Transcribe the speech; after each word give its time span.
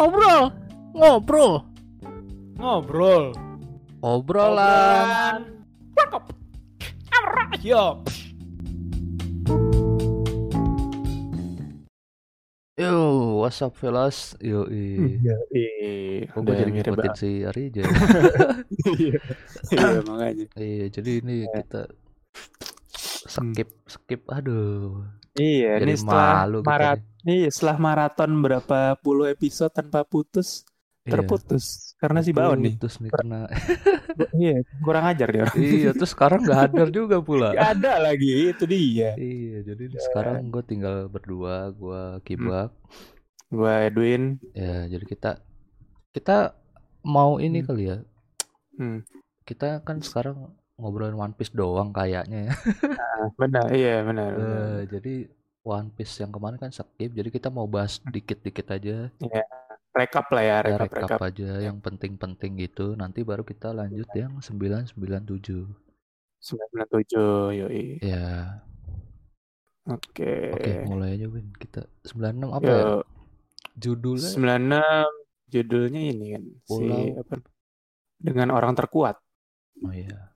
ngobrol, 0.00 0.48
ngobrol, 0.96 1.52
Ngobrol. 2.56 3.24
obrolan. 4.00 5.44
Cakep. 5.92 6.24
Yo. 7.60 8.00
Yo, 12.80 12.96
what's 13.44 13.60
up 13.60 13.76
fellas? 13.76 14.40
Yo, 14.40 14.64
Iya, 14.72 15.36
eh, 15.52 16.24
Kok 16.32 16.40
gue 16.40 16.48
udah 16.48 16.56
jadi 16.56 16.72
mirip 16.72 16.96
ngikutin 16.96 16.96
banget. 16.96 17.20
si 17.20 17.30
Arija? 17.44 17.82
Iya, 18.96 19.20
iya, 19.68 20.00
makanya. 20.08 20.46
iya, 20.56 20.86
jadi 20.88 21.10
ini 21.20 21.44
Iya. 21.44 21.60
kita 21.60 21.82
skip, 23.28 23.68
skip. 23.84 24.24
Aduh, 24.32 25.04
Iya, 25.32 25.78
jadi 25.78 25.86
ini 25.86 25.94
setelah 25.94 26.34
malu 26.42 26.58
marat, 26.60 26.98
iya, 27.22 27.48
setelah 27.48 27.76
maraton 27.78 28.30
berapa 28.40 28.78
puluh 28.98 29.30
episode 29.30 29.70
tanpa 29.70 30.02
putus, 30.02 30.66
Iya, 31.00 31.16
terputus 31.16 31.96
karena 31.96 32.20
si 32.20 32.30
Baon 32.30 32.60
nih. 32.60 32.76
putus 32.76 33.00
nih 33.00 33.08
karena 33.08 33.48
Iya, 34.36 34.60
kurang 34.82 35.04
ajar 35.08 35.28
dia. 35.32 35.44
iya, 35.56 35.90
terus 35.96 36.12
sekarang 36.12 36.44
nggak 36.44 36.58
hadir 36.60 36.88
juga 36.92 37.16
pula. 37.22 37.54
Gak 37.54 37.80
ada 37.80 38.02
lagi, 38.02 38.52
itu 38.52 38.64
dia. 38.66 39.14
Iya, 39.16 39.64
jadi 39.64 39.84
sekarang 39.96 40.50
gue 40.50 40.62
tinggal 40.62 41.06
berdua, 41.06 41.70
gue 41.72 42.02
kibak. 42.22 42.74
Gua 43.48 43.82
Edwin. 43.82 44.38
Ya, 44.52 44.86
jadi 44.86 45.04
kita 45.06 45.30
kita 46.12 46.54
mau 47.02 47.38
ini 47.38 47.62
Hmm. 47.62 47.66
kali 47.66 47.82
ya. 47.86 47.98
Hmm. 48.76 49.02
Kita 49.42 49.82
kan 49.82 49.98
sekarang 49.98 50.54
ngobrolin 50.80 51.14
One 51.14 51.32
Piece 51.32 51.52
doang 51.52 51.92
kayaknya 51.92 52.48
ya. 52.48 52.52
Benar, 53.36 53.66
iya 53.70 53.94
benar. 54.00 54.30
benar. 54.32 54.56
Eh, 54.56 54.80
jadi 54.88 55.14
One 55.60 55.92
Piece 55.92 56.18
yang 56.18 56.30
kemarin 56.30 56.56
kan 56.56 56.70
skip, 56.70 57.12
jadi 57.12 57.28
kita 57.28 57.48
mau 57.48 57.64
bahas 57.64 58.00
dikit-dikit 58.02 58.66
aja, 58.70 59.12
Rekap 59.90 60.30
lah 60.30 60.40
ya, 60.40 60.56
ya 60.62 60.78
rekap, 60.78 60.86
rekap 60.86 61.10
rekap. 61.10 61.20
aja 61.26 61.50
yang 61.60 61.76
penting-penting 61.78 62.52
gitu. 62.58 62.94
Nanti 62.94 63.20
baru 63.20 63.42
kita 63.42 63.70
lanjut 63.70 64.06
yang 64.14 64.38
997. 64.38 65.66
97, 66.38 67.52
yoi. 67.52 67.98
Ya, 68.00 68.62
Oke. 69.84 70.54
oke 70.54 70.72
mulai 70.86 71.18
aja 71.18 71.26
Win. 71.26 71.50
Kita 71.52 71.82
96 72.06 72.48
apa 72.48 72.64
ya? 72.64 72.78
Yuk, 72.78 73.02
Judulnya 73.74 74.30
96 74.30 75.10
judulnya 75.50 76.00
ini 76.06 76.26
kan 76.30 76.44
si 76.46 76.62
Pulau- 76.70 77.18
apa 77.18 77.34
dengan 78.16 78.48
orang 78.52 78.72
terkuat. 78.72 79.18
Oh 79.82 79.90
iya. 79.90 80.30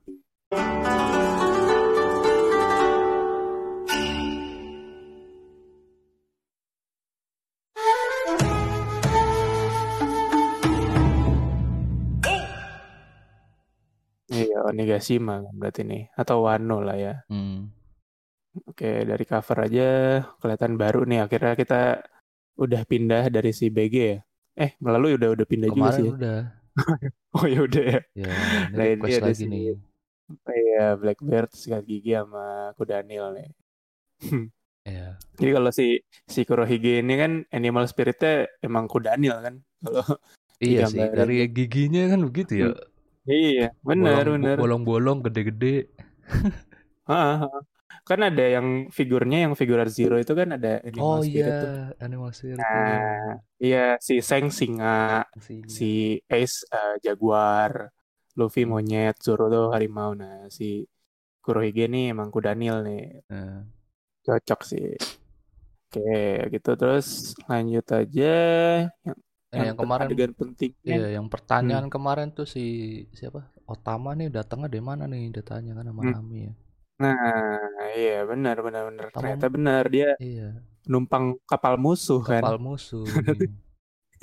Iya, 14.25 14.65
Onigashima 14.65 15.37
kan 15.45 15.53
berarti 15.53 15.81
nih 15.85 16.09
atau 16.17 16.49
Wano 16.49 16.81
lah 16.81 16.97
ya. 16.97 17.13
Hmm. 17.29 17.69
Oke, 18.65 19.05
dari 19.05 19.25
cover 19.27 19.57
aja 19.69 19.87
kelihatan 20.41 20.73
baru 20.81 21.05
nih. 21.05 21.19
Akhirnya 21.21 21.53
kita 21.53 22.01
udah 22.57 22.81
pindah 22.89 23.29
dari 23.29 23.53
si 23.53 23.69
BG 23.69 23.95
ya. 23.95 24.19
Eh, 24.55 24.71
melalui 24.81 25.19
udah 25.19 25.29
udah 25.35 25.45
pindah 25.45 25.69
juga 25.69 25.91
Kemarin 25.93 25.99
sih. 25.99 26.07
ya. 26.09 26.13
udah. 26.17 26.39
Oh 27.35 27.45
ya 27.45 27.59
udah 27.67 27.83
ya. 27.83 27.99
Ya, 28.15 28.31
ini 28.31 28.75
Nah, 28.79 28.85
ini 28.87 28.95
request 28.95 29.19
ada 29.19 29.27
lagi 29.27 29.37
si- 29.37 29.49
nih. 29.51 29.61
Iya, 30.49 30.97
Blackbird, 30.97 31.53
sikat 31.53 31.85
gigi 31.85 32.17
sama 32.17 32.73
Kudanil 32.73 33.25
nih. 33.37 33.49
Ya. 34.85 35.17
Jadi 35.37 35.49
kalau 35.53 35.69
si 35.73 36.01
si 36.25 36.45
Kurohige 36.45 37.01
ini 37.01 37.13
kan 37.17 37.31
animal 37.49 37.85
spiritnya 37.85 38.45
emang 38.61 38.85
Kudanil 38.85 39.35
kan. 39.41 39.55
Kalau 39.81 40.05
Iya 40.57 40.87
sih, 40.87 41.03
dari 41.11 41.45
giginya 41.51 42.09
kan 42.15 42.21
begitu 42.25 42.53
ya. 42.57 42.67
iya, 43.27 43.69
benar 43.83 44.23
Bolong- 44.23 44.33
benar. 44.39 44.55
Bolong-bolong 44.57 45.17
gede-gede. 45.25 45.91
Kan 48.05 48.21
ada 48.21 48.45
yang 48.45 48.93
figurnya 48.93 49.49
yang 49.49 49.53
figurar 49.57 49.89
Zero 49.89 50.21
itu 50.21 50.33
kan 50.37 50.53
ada 50.53 50.77
animal 50.85 51.05
Oh 51.09 51.21
spirit 51.25 51.49
iya, 51.49 51.61
tuh. 51.61 51.73
animal 52.05 52.29
spirit. 52.37 52.57
Nah, 52.61 53.41
iya 53.57 53.85
si 53.97 54.21
Seng 54.21 54.53
singa, 54.53 55.25
Si, 55.41 55.65
si 55.65 55.89
Ace 56.29 56.69
eh, 56.69 57.01
jaguar, 57.01 57.89
Luffy 58.35 58.63
Hmm. 58.63 58.71
monyet, 58.75 59.15
Zoro 59.23 59.47
tuh 59.47 59.65
harimau. 59.73 60.11
Nah, 60.13 60.47
si 60.51 60.83
Kurohige 61.39 61.85
nih 61.87 62.11
emang 62.13 62.29
kudanil 62.29 62.83
nih. 62.83 63.03
Nah, 63.31 63.63
Cocok 64.25 64.61
sih. 64.65 64.87
Oke, 65.85 66.01
gitu 66.51 66.69
terus 66.75 67.37
lanjut 67.45 67.85
aja 67.93 68.33
yang, 69.05 69.17
eh, 69.53 69.63
yang 69.71 69.77
kemarin 69.77 70.07
adegan 70.09 70.33
pentingnya. 70.35 70.81
Iya, 70.83 71.07
yang 71.21 71.25
Hmm. 71.29 71.33
pertanyaan 71.33 71.87
kemarin 71.87 72.29
tuh 72.33 72.43
si 72.43 72.63
siapa? 73.13 73.47
Otama 73.65 74.11
nih 74.17 74.27
datangnya 74.33 74.67
dari 74.67 74.83
mana 74.83 75.05
nih? 75.07 75.31
Dia 75.31 75.43
tanya 75.45 75.71
kan 75.77 75.85
sama 75.87 76.01
Hmm. 76.03 76.13
Nami 76.19 76.39
ya. 76.49 76.53
Nah, 76.95 77.15
iya 77.95 78.23
benar 78.25 78.57
benar 78.65 78.81
benar. 78.91 79.05
Otama- 79.07 79.15
Ternyata 79.15 79.45
benar 79.47 79.83
dia 79.87 80.09
Iya, 80.17 80.59
numpang 80.89 81.37
kapal 81.47 81.75
musuh 81.77 82.19
kan. 82.19 82.41
kapal 82.43 82.57
musuh. 82.59 83.05
nih. 83.05 83.13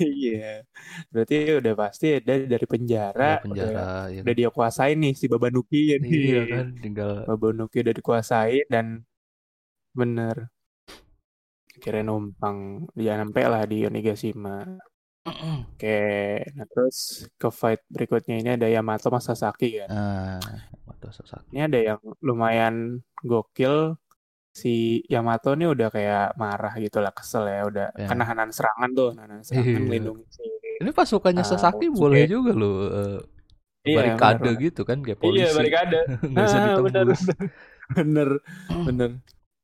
Iya. 0.01 0.65
Berarti 1.13 1.35
udah 1.59 1.73
pasti 1.81 2.05
dia 2.25 2.35
dari 2.53 2.65
penjara, 2.73 3.23
Dari 3.37 3.43
penjara 3.45 3.69
udah, 3.69 4.09
ya 4.09 4.21
udah 4.23 4.33
kan? 4.33 4.37
dia 4.39 4.49
kuasain 4.55 4.97
nih 5.03 5.13
si 5.19 5.25
Babanuki 5.31 5.77
ya 5.91 5.95
nih. 6.03 6.11
Iya 6.13 6.39
kan, 6.51 6.65
tinggal 6.83 7.09
Babanuki 7.27 7.77
udah 7.83 7.95
dikuasain 7.99 8.65
dan 8.73 8.85
bener. 9.99 10.49
Kira 11.83 11.99
numpang 12.07 12.57
dia 12.97 13.13
sampai 13.19 13.43
lah 13.51 13.61
di 13.71 13.77
Onigashima. 13.89 14.55
Oke, 15.73 15.87
nah 16.55 16.65
terus 16.71 16.97
ke 17.39 17.47
fight 17.59 17.81
berikutnya 17.95 18.35
ini 18.41 18.49
ada 18.57 18.67
Yamato 18.75 19.07
sama 19.09 19.19
Sasaki 19.27 19.65
kan. 19.79 19.89
nah, 19.89 20.39
Yamato 20.71 21.07
Sasaki. 21.17 21.47
Ini 21.53 21.59
ada 21.67 21.79
yang 21.89 21.99
lumayan 22.27 22.75
gokil. 23.23 23.75
Si 24.53 25.01
Yamato 25.09 25.57
nih 25.57 25.65
udah 25.73 25.89
kayak 25.89 26.37
marah 26.37 26.73
gitu 26.77 27.01
lah, 27.01 27.09
kesel 27.09 27.49
ya. 27.49 27.65
Udah 27.65 27.87
Ya. 27.97 28.05
kan 28.05 28.17
nahanan 28.21 28.53
serangan 28.53 28.89
tuh, 28.93 29.09
nahanan 29.17 29.41
serangan 29.41 29.65
Iya. 29.73 29.81
melindungi 29.81 30.25
si 30.29 30.41
Ini 30.77 30.91
pasukannya 30.93 31.41
Ah, 31.41 31.49
Sasaki 31.49 31.89
oke. 31.89 31.97
boleh 31.97 32.23
juga 32.25 32.51
loh 32.53 32.75
eh, 32.89 33.19
Iya, 33.83 33.97
barikade 33.99 34.47
bener, 34.47 34.63
gitu 34.63 34.81
kan 34.87 34.97
kayak 35.03 35.19
polisi. 35.19 35.43
Iya, 35.43 35.49
barikade. 35.57 35.99
Nggak 36.31 36.45
bisa 36.47 36.57
Ah, 36.61 36.77
bener, 36.79 37.05
bener, 37.91 38.29
bener. 38.87 39.11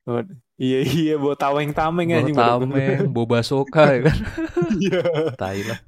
Oh, 0.08 0.20
iya, 0.58 0.78
iya, 0.82 1.14
bawa 1.16 1.36
tameng-tameng 1.38 2.08
Bawa 2.10 2.18
anjing, 2.20 2.34
bener-bener. 2.36 2.98
tameng, 2.98 3.12
bawa 3.14 3.26
basoka 3.38 3.82
ya 3.94 4.00
kan. 4.10 4.18
Iya. 4.84 5.00
Tai 5.38 5.60
lah. 5.66 5.78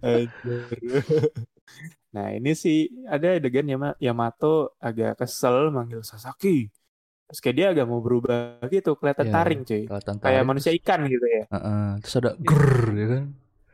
Nah, 2.13 2.29
ini 2.37 2.53
sih 2.53 2.93
ada 3.09 3.37
adegan 3.41 3.65
Yama- 3.65 3.97
Yamato 3.97 4.77
agak 4.79 5.17
kesel 5.25 5.73
manggil 5.73 6.05
Sasaki. 6.05 6.69
Terus 7.32 7.41
kayak 7.41 7.56
dia 7.56 7.66
agak 7.72 7.87
mau 7.88 8.04
berubah 8.04 8.60
gitu, 8.69 8.93
kelihatan 8.93 9.25
Iya, 9.25 9.32
taring 9.32 9.60
cuy. 9.65 9.82
Kelihatan 9.88 10.15
Kayak 10.20 10.37
tarik, 10.37 10.48
manusia 10.53 10.72
ikan 10.76 11.00
gitu 11.09 11.26
ya. 11.32 11.43
Heeh, 11.48 11.84
terus 12.04 12.15
ada 12.20 12.31
grrr 12.37 12.87
ya 12.93 13.06
kan. 13.09 13.25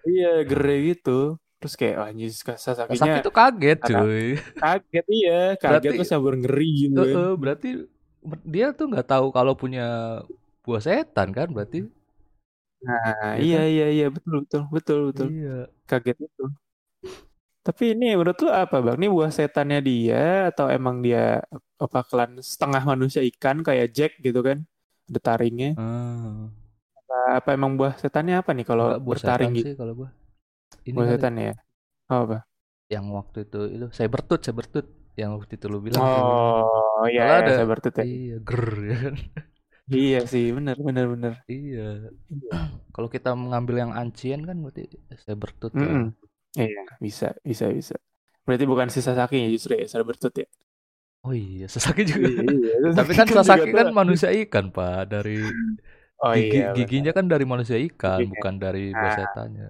Iya, 0.06 0.32
gere 0.46 0.76
gitu. 0.94 1.18
Terus 1.58 1.74
kayak 1.74 1.94
oh, 1.98 2.06
anjir 2.06 2.30
Sasaki 2.30 2.54
Sasakinya 2.62 3.14
tuh 3.18 3.34
kaget 3.34 3.78
cuy. 3.82 4.26
kaget 4.62 5.06
iya, 5.10 5.40
kaget 5.58 5.70
Berarti- 5.74 5.98
terus 5.98 6.10
campur 6.14 6.34
ngeri 6.38 6.70
gitu 6.86 7.00
kan. 7.02 7.10
Heeh, 7.10 7.30
berarti 7.34 7.68
dia 8.46 8.66
tuh 8.78 8.86
nggak 8.94 9.06
tahu 9.10 9.26
kalau 9.34 9.58
punya 9.58 9.86
buah 10.62 10.78
setan 10.78 11.34
kan 11.34 11.50
berarti. 11.50 11.82
Nah, 12.78 13.34
Iya 13.42 13.66
iya 13.66 13.66
iya 13.66 13.86
iya 13.90 14.06
betul 14.06 14.46
betul 14.46 14.62
betul 14.70 14.98
betul. 15.10 15.26
Iya. 15.34 15.66
Kaget 15.90 16.30
itu. 16.30 16.46
Tapi 17.68 17.84
ini 17.92 18.16
menurut 18.16 18.38
lu 18.40 18.48
apa 18.48 18.76
bang? 18.80 18.96
Ini 18.96 19.08
buah 19.12 19.28
setannya 19.28 19.78
dia 19.84 20.48
atau 20.48 20.66
emang 20.72 21.04
dia 21.04 21.44
apa 21.76 22.00
klan 22.08 22.40
setengah 22.40 22.80
manusia 22.80 23.20
ikan 23.28 23.60
kayak 23.60 23.92
Jack 23.92 24.12
gitu 24.24 24.40
kan? 24.40 24.64
Ada 25.12 25.20
taringnya. 25.20 25.76
Ah, 25.76 26.48
Apa, 26.96 27.16
apa 27.44 27.48
emang 27.52 27.76
buah 27.76 27.92
setannya 28.00 28.40
apa 28.40 28.50
nih 28.56 28.64
kalau 28.64 28.86
buah 28.96 29.00
bertaring 29.20 29.52
gitu? 29.52 29.70
kalau 29.76 29.92
gua. 30.00 30.08
Ini 30.88 30.96
Buah 30.96 31.06
setan 31.12 31.34
ya? 31.36 31.52
Oh, 32.08 32.20
apa? 32.24 32.38
yang 32.88 33.06
waktu 33.12 33.44
itu 33.44 33.58
itu 33.76 33.86
Cybertooth, 33.92 34.42
Cybertooth 34.48 34.88
yang 35.20 35.36
waktu 35.36 35.60
itu 35.60 35.66
lu 35.68 35.78
bilang. 35.84 36.00
Oh 36.00 37.04
iya, 37.04 37.20
Soalnya 37.20 37.36
iya 37.36 37.44
ada- 37.44 37.56
saya 37.60 37.68
bertut 37.68 37.92
ya. 38.00 38.04
Iya, 38.08 38.36
grrr 38.48 38.76
ya 38.88 38.96
kan. 39.04 39.14
Iya 39.88 40.18
sih, 40.32 40.44
benar 40.56 40.76
benar 40.88 41.04
benar. 41.12 41.32
Iya. 41.52 42.12
Iya. 42.32 42.52
Kalau 42.94 43.08
kita 43.12 43.30
mengambil 43.36 43.76
yang 43.82 43.92
ancien 43.92 44.40
kan 44.48 44.56
berarti 44.64 44.82
Cybertooth 45.24 45.76
ya. 45.76 45.84
Mm-mm. 45.84 46.04
Iya, 46.58 46.82
bisa 46.98 47.28
bisa 47.40 47.70
bisa. 47.70 47.94
Berarti 48.42 48.64
bukan 48.64 48.88
si 48.88 48.98
Sasaki 48.98 49.38
ya 49.38 49.48
justru 49.48 49.76
ya, 49.76 49.86
saya 49.86 50.02
bertut 50.02 50.34
ya. 50.34 50.48
Oh 51.22 51.30
iya, 51.30 51.66
Sasaki 51.66 52.02
juga. 52.02 52.26
iya. 52.26 52.74
Tapi 52.98 53.12
kan 53.12 53.26
Sasaki 53.28 53.70
kan 53.70 53.90
manusia 53.90 54.30
ikan, 54.32 54.70
Pak. 54.70 55.08
Dari 55.08 55.38
Oh 56.18 56.34
gigi, 56.34 56.50
iya. 56.50 56.74
benar. 56.74 56.74
giginya 56.74 57.12
kan 57.14 57.24
dari 57.26 57.44
manusia 57.46 57.78
ikan, 57.78 58.18
Giginya. 58.18 58.32
bukan 58.34 58.54
dari 58.58 58.84
Nah, 58.90 58.98
buah 58.98 59.12
setannya. 59.14 59.66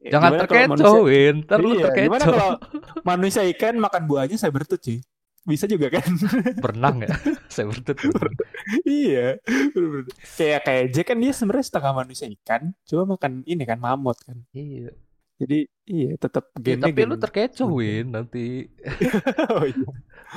Ya, 0.00 0.10
Jangan 0.12 0.30
gimana 0.32 0.40
terkecoh, 0.40 0.96
Win. 1.04 1.34
Ntar 1.44 1.58
lu 1.60 1.68
Iya, 1.74 1.88
gimana 1.92 2.22
terkecoh. 2.22 2.32
kalau 2.32 2.50
manusia 3.12 3.42
ikan 3.52 3.74
makan 3.76 4.02
buahnya 4.04 4.36
saya 4.36 4.48
bertut 4.48 4.80
sih? 4.80 4.98
Bisa 5.44 5.68
juga 5.68 5.92
kan? 5.92 6.08
Berenang 6.56 7.04
ya. 7.04 7.12
Cybertooth. 7.52 8.00
iya. 8.88 9.36
Kayak 10.36 10.60
kayak 10.64 10.84
Jack 10.88 11.06
kan 11.12 11.20
dia 11.20 11.32
sebenarnya 11.36 11.66
setengah 11.68 11.92
manusia 11.92 12.26
ikan, 12.32 12.72
cuma 12.88 13.04
makan 13.04 13.44
ini 13.44 13.64
kan 13.68 13.76
mamut 13.76 14.16
kan. 14.24 14.40
Iya. 14.56 14.88
Jadi 15.40 15.54
iya 15.92 16.08
tetap 16.22 16.44
Ya, 16.68 16.74
gennya 16.74 16.84
tapi 16.84 17.00
lu 17.08 17.14
gen. 17.14 17.22
terkecoh. 17.22 17.70
Win 17.74 18.04
nanti 18.16 18.38
oh 19.54 19.64
iya. 19.70 19.86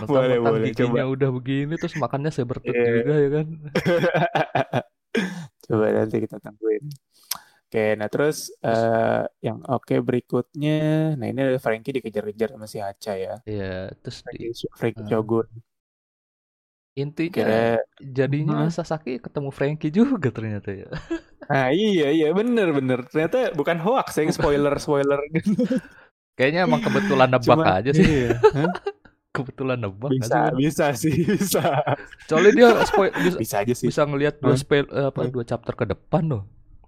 Boleh 0.09 0.37
mentang-mentang 0.37 0.41
boleh 0.47 0.67
giginya 0.67 1.01
coba. 1.01 1.03
udah 1.13 1.29
begini 1.37 1.73
terus 1.81 1.95
makannya 2.03 2.31
sebertut 2.37 2.75
Iya. 2.75 2.87
juga 2.87 3.13
ya 3.23 3.27
kan. 3.35 3.47
Coba 5.65 5.85
nanti 5.97 6.15
kita 6.23 6.37
tungguin. 6.43 6.83
Oke, 7.67 7.79
nah 7.99 8.07
terus 8.13 8.37
Terus 8.63 8.87
eh 8.87 9.23
yang 9.47 9.57
oke 9.73 9.95
berikutnya, 10.07 10.71
nah 11.19 11.27
ini 11.31 11.39
ada 11.45 11.59
Frankie 11.65 11.93
dikejar-kejar 11.97 12.49
sama 12.55 12.67
si 12.73 12.79
Hacha 12.85 13.13
ya. 13.25 13.33
ya 13.55 13.63
terus 14.01 14.19
di 14.31 14.37
Frankie, 14.51 14.67
Frankie 14.79 15.03
eh, 15.03 15.07
Shogun. 15.09 15.47
Intinya 17.01 17.45
Kira, 17.45 17.59
jadinya 18.17 18.55
Hah? 18.55 18.67
Sasaki 18.75 19.11
ketemu 19.25 19.49
Frankie 19.57 19.91
juga 19.97 20.29
ternyata 20.37 20.69
ya. 20.81 20.87
nah 21.51 21.67
iya 21.71 22.05
iya 22.17 22.27
bener 22.39 22.67
bener. 22.77 22.99
Ternyata 23.11 23.37
bukan 23.59 23.77
hoax 23.85 24.07
yang 24.19 24.31
spoiler 24.37 24.73
spoiler. 24.83 25.19
Kayaknya 26.37 26.59
emang 26.69 26.81
kebetulan 26.85 27.29
nebak 27.33 27.59
Cuma 27.59 27.63
aja 27.65 27.91
sih. 27.93 28.05
iya? 28.05 28.31
Kebetulan 29.35 29.77
nebak 29.83 30.13
bisa 30.13 30.37
Win? 30.51 30.57
bisa 30.57 30.85
sih 30.97 31.13
bisa 31.29 31.61
Soalnya 32.29 32.51
dia 32.57 32.67
spoil 32.89 33.11
bisa, 33.25 33.37
bisa 33.37 33.55
aja 33.63 33.73
sih. 33.77 33.91
bisa 33.91 34.01
ngelihat 34.09 34.41
dua 34.41 34.55
spell 34.57 34.85
eh, 34.89 35.07
apa 35.11 35.29
dua 35.29 35.43
chapter 35.47 35.73
ke 35.77 35.85
depan 35.93 36.23
loh. 36.31 36.43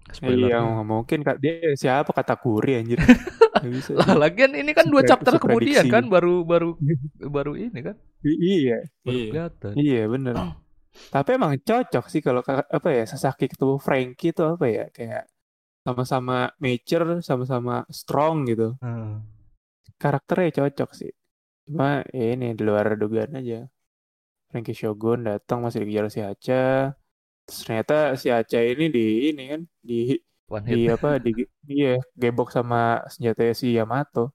Iya 0.09 0.59
Spoilernya. 0.59 0.83
mungkin 0.83 1.19
Kak, 1.21 1.37
dia 1.43 1.73
siapa 1.77 2.11
kata 2.11 2.33
Kuri 2.41 2.71
anjir. 2.81 2.97
Nggak 3.59 3.71
bisa 3.75 3.91
Lah 3.93 4.15
lagian 4.15 4.51
ini 4.55 4.71
kan 4.71 4.87
dua 4.87 5.03
chapter 5.03 5.35
kemudian 5.37 5.85
kan 5.91 6.07
baru 6.07 6.41
baru 6.47 6.69
baru 7.35 7.53
ini 7.59 7.79
kan 7.83 7.95
I- 8.25 8.39
iya 8.65 8.77
baru 9.05 9.17
iya 9.17 9.27
kelihatan. 9.31 9.73
iya 9.77 10.01
bener. 10.09 10.35
Tapi 11.13 11.29
emang 11.37 11.53
cocok 11.61 12.05
sih 12.09 12.21
kalau 12.25 12.41
ka- 12.41 12.65
apa 12.67 12.89
ya 12.91 13.03
Sasaki 13.05 13.45
ketemu 13.51 13.75
Frankie 13.77 14.31
itu 14.33 14.43
apa 14.43 14.65
ya 14.67 14.85
kayak 14.89 15.23
sama-sama 15.85 16.51
mature, 16.59 17.21
sama-sama 17.23 17.85
strong 17.89 18.45
gitu. 18.49 18.75
Heeh. 18.81 19.13
Karakternya 19.99 20.51
cocok 20.63 20.89
sih. 20.95 21.11
Cuma 21.67 22.01
ya 22.15 22.25
ini 22.33 22.55
di 22.57 22.63
luar 22.65 22.95
dugaan 22.97 23.37
aja. 23.39 23.67
Frankie 24.49 24.73
Shogun 24.73 25.29
datang 25.29 25.61
masih 25.61 25.85
dikejar 25.85 26.05
si 26.09 26.19
Hacha. 26.25 26.95
Ternyata 27.49 28.15
si 28.21 28.27
Hacha 28.33 28.59
ini 28.61 28.85
di 28.93 29.33
ini 29.33 29.43
kan 29.51 29.61
di 29.81 30.15
One 30.49 30.65
di 30.65 30.89
apa 30.89 31.21
di 31.21 31.31
iya 31.69 32.01
gebok 32.17 32.49
sama 32.49 33.05
senjata 33.13 33.41
si 33.53 33.77
Yamato. 33.77 34.33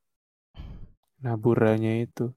Naburanya 1.24 1.90
itu. 2.04 2.30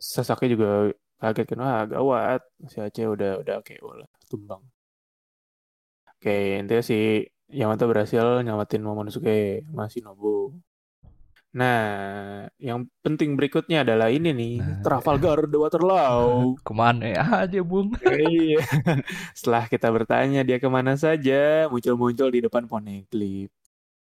Sasaki 0.00 0.48
juga 0.52 0.92
kaget 1.22 1.46
kan 1.54 1.58
wah 1.62 1.86
gawat 1.86 2.40
si 2.66 2.82
Aceh 2.82 3.06
udah 3.06 3.38
udah 3.42 3.54
oke 3.62 3.74
lah 3.78 4.10
tumbang 4.26 4.62
oke 6.10 6.36
intinya 6.58 6.82
si 6.82 7.22
Yamato 7.46 7.86
berhasil 7.86 8.42
nyelamatin 8.42 8.82
Momonosuke 8.82 9.62
sama 9.62 9.86
Shinobu 9.86 10.50
nah 11.52 11.80
yang 12.56 12.88
penting 13.04 13.36
berikutnya 13.36 13.84
adalah 13.84 14.08
ini 14.08 14.32
nih 14.32 14.54
Nah, 14.64 14.80
Trafalgar 14.80 15.44
The 15.52 15.58
Waterloo 15.60 16.56
ke 16.66 16.72
mana 16.72 17.12
aja 17.44 17.60
bung? 17.60 17.92
iya 18.02 18.56
setelah 19.36 19.68
kita 19.68 19.92
bertanya 19.92 20.40
dia 20.48 20.56
ke 20.56 20.68
mana 20.72 20.96
saja 20.96 21.68
muncul-muncul 21.68 22.28
di 22.32 22.40
depan 22.44 22.64
Poneglyph 22.64 23.52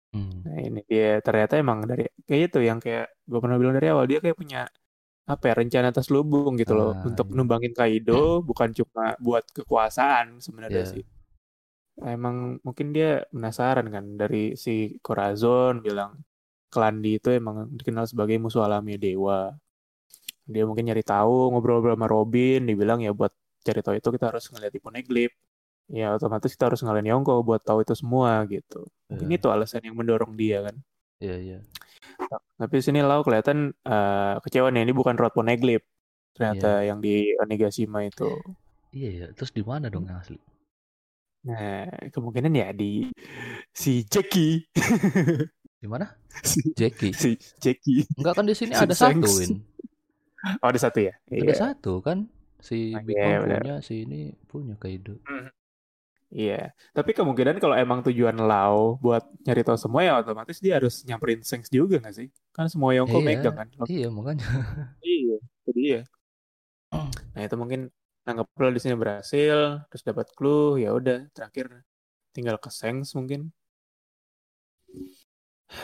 Hmm. 0.09 0.41
nah 0.41 0.57
ini 0.57 0.81
dia 0.89 1.21
ternyata 1.21 1.61
emang 1.61 1.85
dari 1.85 2.09
kayak 2.25 2.49
itu 2.49 2.65
yang 2.65 2.81
kayak 2.81 3.13
gue 3.29 3.39
pernah 3.45 3.61
bilang 3.61 3.77
dari 3.77 3.93
awal 3.93 4.09
dia 4.09 4.25
kayak 4.25 4.41
punya 4.41 4.65
apa 5.29 5.45
ya 5.53 5.55
rencana 5.61 5.93
atas 5.93 6.09
lubung 6.09 6.57
gitu 6.57 6.73
loh 6.73 6.97
Ah, 6.97 7.05
untuk 7.05 7.29
iya. 7.29 7.37
numbangin 7.37 7.77
Kaido 7.77 8.41
bukan 8.49 8.73
cuma 8.73 9.13
buat 9.21 9.45
kekuasaan 9.53 10.41
sebenarnya 10.41 10.81
Iya. 10.81 10.93
sih 10.97 11.05
emang 12.09 12.57
mungkin 12.65 12.97
dia 12.97 13.29
penasaran 13.29 13.93
kan 13.93 14.17
dari 14.17 14.57
si 14.57 14.97
Corazon 15.05 15.85
bilang 15.85 16.17
Klandi 16.69 17.17
itu 17.19 17.29
emang 17.33 17.69
dikenal 17.73 18.05
sebagai 18.05 18.37
musuh 18.37 18.63
alami 18.65 18.95
dewa 19.01 19.57
dia 20.49 20.65
mungkin 20.65 20.89
nyari 20.89 21.05
tahu 21.05 21.53
ngobrol-ngobrol 21.53 21.93
sama 21.97 22.09
Robin 22.09 22.65
dibilang 22.65 23.05
ya 23.05 23.13
buat 23.13 23.33
cari 23.61 23.81
tahu 23.85 24.01
itu 24.01 24.09
kita 24.09 24.33
harus 24.33 24.49
ngeliat 24.49 24.73
di 24.73 24.81
Poneglyph 24.81 25.35
ya 25.89 26.17
otomatis 26.17 26.53
kita 26.57 26.73
harus 26.73 26.81
ngalahin 26.81 27.13
Yonko 27.13 27.45
buat 27.45 27.61
tahu 27.65 27.85
itu 27.85 27.93
semua 27.97 28.45
gitu 28.49 28.85
mungkin 29.09 29.29
Iya. 29.29 29.37
itu 29.41 29.47
alasan 29.53 29.85
yang 29.85 29.97
mendorong 29.97 30.33
dia 30.37 30.65
kan 30.65 30.77
Iya 31.19 31.37
iya. 31.37 31.59
tapi 32.57 32.79
di 32.79 32.85
sini 32.85 33.01
Lau 33.05 33.21
kelihatan 33.21 33.73
eh, 33.73 34.35
kecewa 34.41 34.69
nih 34.73 34.85
ini 34.89 34.93
bukan 34.97 35.17
Road 35.17 35.33
Poneglyph 35.37 35.85
ternyata 36.33 36.85
yang 36.87 37.01
di 37.01 37.33
Onigashima 37.41 38.05
itu 38.05 38.29
Iya 38.89 39.11
ya. 39.13 39.27
Terus 39.37 39.53
di 39.53 39.61
mana 39.61 39.93
dong 39.93 40.09
yang 40.09 40.17
asli? 40.21 40.41
nah 41.39 41.87
kemungkinan 42.11 42.51
ya 42.51 42.69
di 42.75 43.09
si 43.71 44.03
Jackie 44.05 44.67
Di 45.79 45.87
mana? 45.87 46.07
si, 46.43 46.61
Jackie. 46.75 47.15
si 47.23 47.31
Jackie 47.57 48.03
Enggak 48.15 48.35
kan 48.35 48.45
di 48.45 48.55
sini 48.55 48.73
Si 48.73 48.83
ada 48.83 48.93
satu 48.93 49.23
Shanks. 49.23 49.33
Win. 49.39 49.53
oh 50.59 50.67
ada 50.67 50.79
satu 50.79 50.99
ya 51.01 51.15
Ada 51.25 51.39
iya 51.41 51.55
satu 51.55 51.93
kan. 51.99 52.27
Si 52.59 52.91
Oh, 52.91 53.03
Big 53.03 53.15
iya, 53.15 53.39
Mom 53.39 53.47
benar. 53.47 53.61
punya, 53.61 53.75
si 53.79 53.95
ini 54.03 54.21
punya 54.45 54.75
Kaido. 54.75 55.15
iya 56.29 56.77
tapi 56.93 57.17
kemungkinan 57.17 57.57
kalau 57.57 57.73
emang 57.73 58.05
tujuan 58.05 58.37
Lau 58.37 58.99
buat 58.99 59.25
nyari 59.43 59.65
tahu 59.65 59.81
semua 59.81 60.05
ya 60.05 60.13
otomatis 60.19 60.61
dia 60.61 60.77
harus 60.77 61.01
nyamperin 61.03 61.41
Shanks 61.41 61.73
juga 61.73 61.97
nggak 61.97 62.13
sih 62.13 62.29
kan 62.53 62.69
semua 62.69 62.93
Yonko 62.93 63.19
Iya. 63.19 63.25
megang 63.25 63.57
kan 63.57 63.69
Iya 63.89 64.09
makanya. 64.13 64.45
iya 65.01 65.37
itu 65.41 65.71
dia 65.73 66.01
nah 67.33 67.41
itu 67.41 67.57
mungkin 67.57 67.89
nangkep 68.27 68.45
lo 68.51 68.69
di 68.69 68.81
sini 68.83 68.93
berhasil 68.93 69.89
terus 69.89 70.03
dapat 70.05 70.29
clue 70.37 70.85
ya 70.85 70.93
udah 70.93 71.33
terakhir 71.33 71.87
tinggal 72.35 72.61
ke 72.61 72.69
Shanks 72.69 73.17
mungkin 73.17 73.49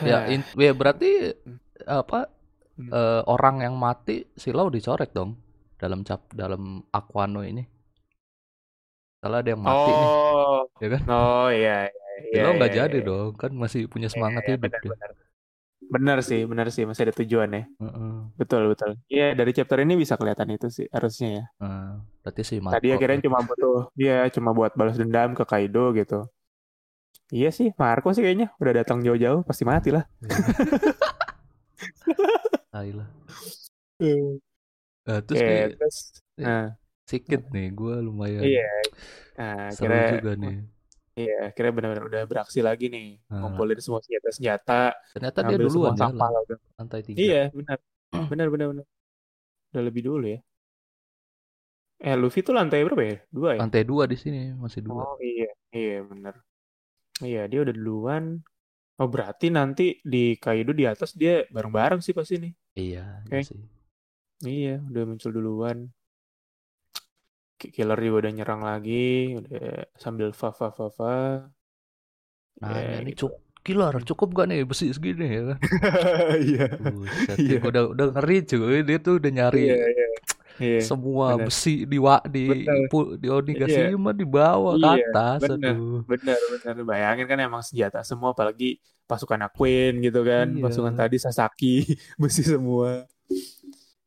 ya, 0.09 0.17
in- 0.33 0.49
ya 0.57 0.71
berarti 0.75 1.33
Hmm. 1.45 1.59
apa 1.85 2.19
Hmm. 2.77 2.89
eh, 2.99 3.21
orang 3.35 3.57
yang 3.65 3.75
mati 3.79 4.25
silau 4.35 4.67
dicoret 4.75 5.11
dong 5.17 5.31
dalam 5.81 6.01
cap 6.07 6.21
dalam 6.33 6.83
Aquano 6.91 7.41
ini. 7.45 7.63
Kalau 9.21 9.35
ada 9.41 9.49
yang 9.53 9.63
mati 9.69 9.91
nih, 10.01 10.11
oh 10.11 10.67
ya 10.81 10.87
kan? 10.93 11.03
oh 11.09 11.45
iya 11.57 11.71
iya 11.91 12.13
iya 12.25 12.25
Silau 12.31 12.51
nggak 12.55 12.71
iya, 12.71 12.77
jadi 12.77 12.97
iya. 12.97 13.05
dong, 13.07 13.29
kan 13.41 13.51
masih 13.61 13.81
punya 13.93 14.09
semangat 14.13 14.43
Iya, 14.45 14.53
hidup 14.53 14.73
benar, 14.73 14.81
dia. 14.83 14.93
benar. 14.93 15.09
Benar 15.95 16.17
sih, 16.29 16.41
benar 16.51 16.67
sih, 16.75 16.83
masih 16.89 17.03
ada 17.05 17.15
tujuan 17.21 17.49
ya. 17.57 17.61
Heeh. 17.79 18.31
Betul, 18.39 18.61
betul. 18.71 18.91
Iya, 19.13 19.25
dari 19.39 19.51
chapter 19.57 19.79
ini 19.85 19.93
bisa 20.03 20.15
kelihatan 20.19 20.49
itu 20.55 20.67
sih, 20.77 20.87
harusnya 20.95 21.27
ya. 21.39 21.43
Heeh. 21.59 21.91
berarti 22.23 22.41
si 22.49 22.55
Tadi 22.71 22.87
akhirnya 22.95 23.19
cuma 23.25 23.39
butuh, 23.47 23.77
dia 23.99 24.15
cuma 24.35 24.49
buat 24.57 24.71
balas 24.79 24.97
dendam 25.01 25.29
ke 25.37 25.43
Kaido 25.51 25.93
gitu. 25.99 26.15
Iya 27.35 27.51
sih, 27.51 27.67
Marco 27.75 28.15
sih 28.15 28.23
kayaknya 28.23 28.47
udah 28.63 28.73
datang 28.79 29.03
jauh-jauh, 29.03 29.43
pasti 29.43 29.67
mati 29.67 29.91
lah. 29.91 30.07
Tai 32.71 32.89
lah. 32.95 33.09
Oke, 33.99 34.39
Nah, 35.05 35.19
terus 35.21 35.41
nih 35.43 35.61
terus, 35.77 35.97
nah, 36.39 36.65
sikit 37.05 37.51
nih, 37.51 37.67
gue 37.75 37.95
lumayan 38.01 38.41
iya. 38.41 38.65
Nah, 39.35 39.69
kira, 39.75 40.17
juga 40.17 40.31
nih. 40.39 40.55
iya, 41.13 41.51
kira 41.51 41.69
benar-benar 41.75 42.07
udah 42.07 42.23
beraksi 42.23 42.63
lagi 42.63 42.87
nih, 42.89 43.19
Nah. 43.29 43.43
ngumpulin 43.43 43.77
semua 43.83 43.99
senjata-senjata, 44.01 44.95
Ternyata 45.13 45.39
dia 45.45 45.57
duluan 45.59 45.75
semua 45.75 45.91
ya 45.91 45.99
sampah 46.07 46.29
lah, 46.31 46.41
udah. 46.47 46.57
lantai 46.79 47.01
tiga. 47.03 47.17
Iya, 47.19 47.43
benar, 47.51 47.77
benar, 48.31 48.47
benar, 48.49 48.67
benar. 48.71 48.85
Udah 49.75 49.83
lebih 49.83 50.01
dulu 50.07 50.25
ya. 50.25 50.39
Eh, 51.99 52.15
Luffy 52.15 52.39
tuh 52.41 52.55
lantai 52.55 52.81
berapa 52.87 53.03
ya? 53.03 53.17
Dua 53.27 53.49
ya? 53.55 53.59
Lantai 53.61 53.83
dua 53.83 54.07
di 54.07 54.15
sini 54.15 54.55
masih 54.55 54.87
dua. 54.87 55.03
Oh 55.03 55.19
iya, 55.19 55.51
iya 55.75 55.99
bener. 56.01 56.33
Iya 57.23 57.47
dia 57.47 57.59
udah 57.63 57.73
duluan. 57.75 58.23
Oh 58.99 59.07
berarti 59.11 59.51
nanti 59.51 59.99
di 60.03 60.35
Kaido 60.39 60.71
di 60.75 60.83
atas 60.87 61.15
dia 61.15 61.43
bareng-bareng 61.51 61.99
sih 62.03 62.11
pasti 62.15 62.35
nih. 62.43 62.53
Iya, 62.75 63.23
iya 63.31 63.39
sih. 63.43 63.59
Iya 64.43 64.83
udah 64.91 65.03
muncul 65.07 65.31
duluan. 65.31 65.77
Ki- 67.55 67.71
Killer 67.71 67.99
juga 68.03 68.27
udah 68.27 68.31
nyerang 68.35 68.61
lagi, 68.67 69.31
udah 69.39 69.87
sambil 69.95 70.35
fa 70.35 70.51
fa 70.51 70.67
fa 70.75 70.87
fa. 70.91 71.15
Nah, 72.59 72.71
Ya, 72.71 72.99
ini 73.03 73.11
gitu. 73.11 73.27
cukup 73.27 73.39
killer, 73.65 73.93
cukup 74.07 74.27
gak 74.37 74.47
nih 74.51 74.59
besi 74.63 74.85
segini 74.95 75.25
ya 75.27 75.41
kan? 75.55 75.59
Iya. 76.47 76.65
Buset, 76.79 77.37
Iya. 77.39 77.57
udah 77.63 77.83
udah 77.95 78.05
ngeri 78.15 78.37
cuy, 78.47 78.77
dia 78.87 78.97
tuh 78.99 79.13
udah 79.19 79.31
nyari 79.31 79.59
Iya 79.71 79.75
iya. 79.91 80.07
Iya. 80.55 80.79
semua 80.81 81.35
bener. 81.35 81.45
besi 81.45 81.83
di 81.83 81.97
wa, 81.97 82.17
di 82.21 82.45
pu- 82.87 83.15
di 83.15 83.27
Onigashima 83.27 84.11
dibawa 84.11 84.75
ke 84.75 84.87
Iya, 84.87 85.05
atas, 85.05 85.39
bener. 85.43 85.75
aduh. 85.75 85.99
Bener 86.03 86.39
bener. 86.49 86.75
Bayangin 86.81 87.25
kan 87.25 87.37
emang 87.39 87.59
senjata 87.59 87.99
semua, 88.01 88.31
apalagi 88.31 88.79
pasukan 89.03 89.41
Aquin 89.43 89.99
gitu 89.99 90.21
kan, 90.21 90.47
Iya. 90.49 90.63
pasukan 90.63 90.93
tadi 90.93 91.17
Sasaki 91.17 91.83
besi 92.21 92.41
semua. 92.41 93.03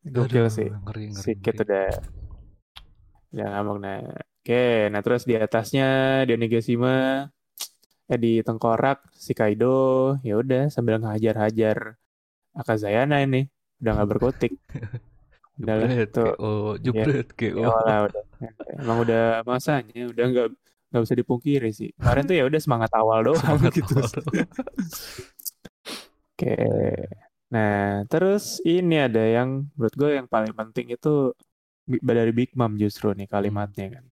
Gokil 0.03 0.49
sih. 0.49 0.69
ngeri 0.69 1.13
ngeri. 1.13 1.23
Sikit 1.23 1.53
ngeri. 1.55 1.65
udah 1.65 1.89
udah 3.29 3.47
ngambek 3.53 3.77
nah 3.79 3.99
oke 4.41 4.65
nah 4.89 5.01
terus 5.05 5.23
di 5.23 5.37
atasnya 5.37 5.89
di 6.25 6.33
Onigashima 6.33 7.29
eh 8.09 8.17
di 8.17 8.41
tengkorak 8.41 9.05
si 9.13 9.37
Kaido 9.37 9.77
ya 10.25 10.41
udah 10.41 10.73
sambil 10.73 10.97
ngehajar-hajar 10.97 12.01
Akazayana 12.57 13.21
ini 13.21 13.45
udah 13.79 13.93
nggak 13.93 14.09
berkutik 14.09 14.53
tuh 16.15 16.31
KO, 16.39 16.53
jubret, 16.79 17.29
ya 17.35 17.51
KO. 17.53 17.63
lah 17.67 17.99
udah 18.07 18.23
emang 18.79 18.99
udah 19.03 19.25
masanya 19.43 20.07
udah 20.07 20.25
nggak 20.31 20.49
nggak 20.89 21.03
bisa 21.05 21.17
dipungkiri 21.19 21.71
sih 21.75 21.91
kemarin 21.99 22.25
tuh 22.25 22.37
ya 22.39 22.45
udah 22.49 22.61
semangat 22.63 22.91
awal 22.97 23.19
doang 23.27 23.43
Semangat 23.43 23.73
gitu. 23.79 23.95
Oke. 26.39 26.55
Nah, 27.51 28.05
terus 28.13 28.61
ini 28.63 29.01
ada 29.01 29.25
yang 29.25 29.67
menurut 29.75 29.95
gue 29.97 30.11
yang 30.21 30.29
paling 30.29 30.53
penting 30.55 30.93
itu 30.95 31.33
dari 31.89 32.33
Big 32.37 32.53
Mom 32.55 32.77
justru 32.77 33.11
nih 33.17 33.27
kalimatnya 33.27 33.99
kan. 33.99 34.05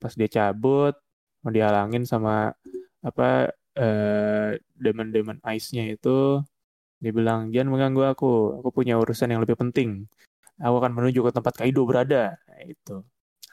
Pas 0.00 0.14
dia 0.16 0.30
cabut, 0.30 0.94
mau 1.42 1.50
dihalangin 1.52 2.06
sama 2.08 2.54
apa 3.02 3.50
eh 3.76 4.56
demon-demon 4.78 5.38
ice-nya 5.56 5.84
itu, 5.92 6.40
dia 7.02 7.12
bilang, 7.12 7.50
jangan 7.50 7.68
mengganggu 7.72 8.02
aku, 8.14 8.62
aku 8.62 8.68
punya 8.70 8.94
urusan 9.00 9.32
yang 9.32 9.42
lebih 9.42 9.58
penting. 9.58 10.06
Aku 10.60 10.74
akan 10.80 10.92
menuju 10.96 11.18
ke 11.26 11.30
tempat 11.36 11.54
Kaido 11.60 11.80
berada. 11.88 12.16
Nah, 12.48 12.60
itu. 12.72 12.92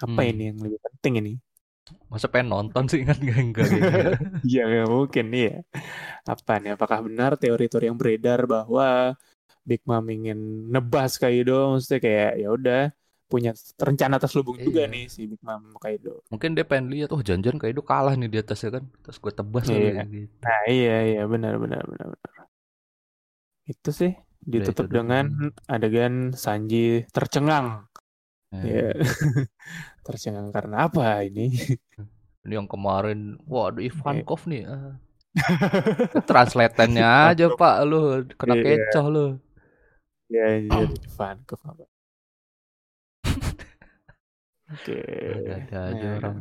Apa 0.04 0.20
Hmm. 0.20 0.30
ini 0.30 0.42
yang 0.52 0.58
lebih 0.66 0.80
penting 0.86 1.14
ini? 1.22 1.32
Masa 2.12 2.28
pengen 2.34 2.50
nonton 2.54 2.84
sih 2.92 3.02
kan 3.08 3.18
enggak 3.22 3.40
enggak 3.46 3.68
gitu. 3.78 3.98
Iya, 4.48 4.60
nggak 4.70 4.88
mungkin 4.96 5.24
nih 5.34 5.42
ya. 5.50 5.56
Apa 6.32 6.52
nih? 6.62 6.70
Apakah 6.76 7.00
benar 7.08 7.32
teori-teori 7.42 7.86
yang 7.90 8.00
beredar 8.02 8.40
bahwa 8.54 8.86
Big 9.70 9.82
Mom 9.90 10.06
ingin 10.16 10.40
nebas 10.74 11.12
Kaido? 11.22 11.54
Maksudnya 11.74 12.00
kayak 12.08 12.32
ya 12.42 12.48
udah 12.58 12.80
punya 13.32 13.52
rencana 13.88 14.16
terselubung 14.22 14.58
juga 14.68 14.82
Iya. 14.86 14.94
nih 14.94 15.04
si 15.14 15.22
Big 15.32 15.42
Mom 15.48 15.64
Kaido. 15.84 16.10
Mungkin 16.34 16.52
dia 16.58 16.66
pengen 16.70 16.88
lihat, 16.94 17.10
oh 17.16 17.22
janjian 17.30 17.58
Kaido 17.62 17.82
kalah 17.92 18.14
nih 18.20 18.30
di 18.34 18.38
atas 18.44 18.60
ya 18.66 18.70
kan. 18.76 18.84
Terus 19.04 19.18
gue 19.24 19.34
tebas 19.40 19.66
Iya. 19.70 19.76
lagi 19.76 20.06
gitu. 20.26 20.36
Nah 20.46 20.60
iya 20.74 20.92
iya 21.10 21.22
benar 21.34 21.54
benar 21.64 21.84
benar 21.92 22.08
benar. 22.14 22.40
Itu 23.72 23.90
sih 24.00 24.12
ditutup 24.42 24.88
itu 24.88 24.92
doang. 24.92 24.98
dengan 25.06 25.26
adegan 25.68 26.14
Sanji 26.34 27.04
tercengang. 27.12 27.86
Nah, 28.50 28.64
Ya. 28.66 28.90
tercengang 30.06 30.50
karena 30.50 30.90
apa 30.90 31.22
ini? 31.22 31.54
Ini 32.42 32.54
yang 32.58 32.66
kemarin, 32.66 33.38
waduh 33.46 33.78
Iya. 33.78 33.92
Ivankov 33.94 34.48
nih. 34.48 34.64
ah. 34.66 34.96
Translatannya 36.30 37.06
aja 37.06 37.54
pak 37.54 37.76
lu 37.86 38.26
kena 38.34 38.56
Iya. 38.58 38.64
kecoh 38.90 39.06
lu. 39.08 39.28
ya 40.30 40.46
fan 41.10 41.42
ke 41.46 41.58
apa? 41.58 41.86
Oke. 44.70 44.98
Ada-ada 45.42 45.78
aja 45.90 46.06
Nah. 46.06 46.18
orang 46.22 46.38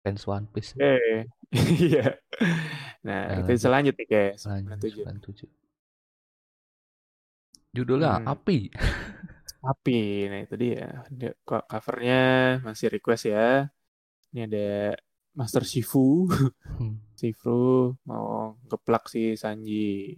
fans 0.00 0.24
One 0.24 0.46
Piece. 0.48 0.72
Eh, 0.80 1.28
iya. 1.92 2.16
Nah, 3.04 3.44
Nah, 3.44 3.68
lanjut 3.68 3.94
nih 3.96 4.08
guys. 4.08 4.44
Lanjut 4.44 4.80
97. 4.80 5.48
97. 5.48 5.67
Judulnya 7.76 8.18
Hmm. 8.18 8.28
Api. 8.32 8.56
Api. 9.62 9.98
Nah, 10.30 10.38
itu 10.44 10.54
dia. 10.54 11.04
Dia 11.10 11.30
covernya 11.44 12.18
masih 12.66 12.88
request 12.94 13.24
ya. 13.32 13.68
Ini 14.32 14.40
ada 14.48 14.66
Master 15.38 15.62
Shifu. 15.66 16.28
Hmm. 16.78 16.96
Shifu 17.18 17.50
mau 18.08 18.56
geplak 18.70 19.10
si 19.12 19.34
Sanji. 19.34 20.16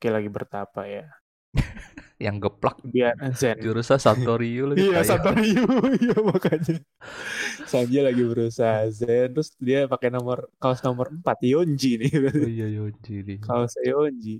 Kayak 0.00 0.14
lagi 0.22 0.30
bertapa 0.32 0.80
ya. 0.88 1.04
Yang 2.22 2.36
geplak 2.48 2.78
Biar 2.86 3.18
Zen. 3.34 3.58
jurusan 3.58 3.98
Santoryu 3.98 4.62
lagi. 4.72 4.80
Iya, 4.88 5.02
tai. 5.02 5.08
Satoryu. 5.10 5.64
Iya, 5.98 6.16
makanya. 6.22 6.74
Sanji 7.66 7.98
lagi 7.98 8.22
berusaha 8.22 8.86
Zen. 8.94 9.34
Terus 9.34 9.50
dia 9.58 9.84
pakai 9.90 10.08
nomor 10.14 10.48
kaos 10.62 10.80
nomor 10.86 11.10
4. 11.10 11.42
Yonji 11.50 11.98
nih. 12.00 12.12
Oh 12.30 12.48
iya 12.48 12.66
Yonji 12.70 13.14
nih. 13.26 13.38
kaos 13.42 13.74
Yonji. 13.82 14.38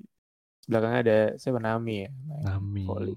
Belakangnya 0.69 1.01
ada 1.03 1.19
siapa? 1.39 1.59
Nami 1.59 2.07
ya. 2.07 2.11
Nami. 2.47 2.87
volley. 2.87 3.17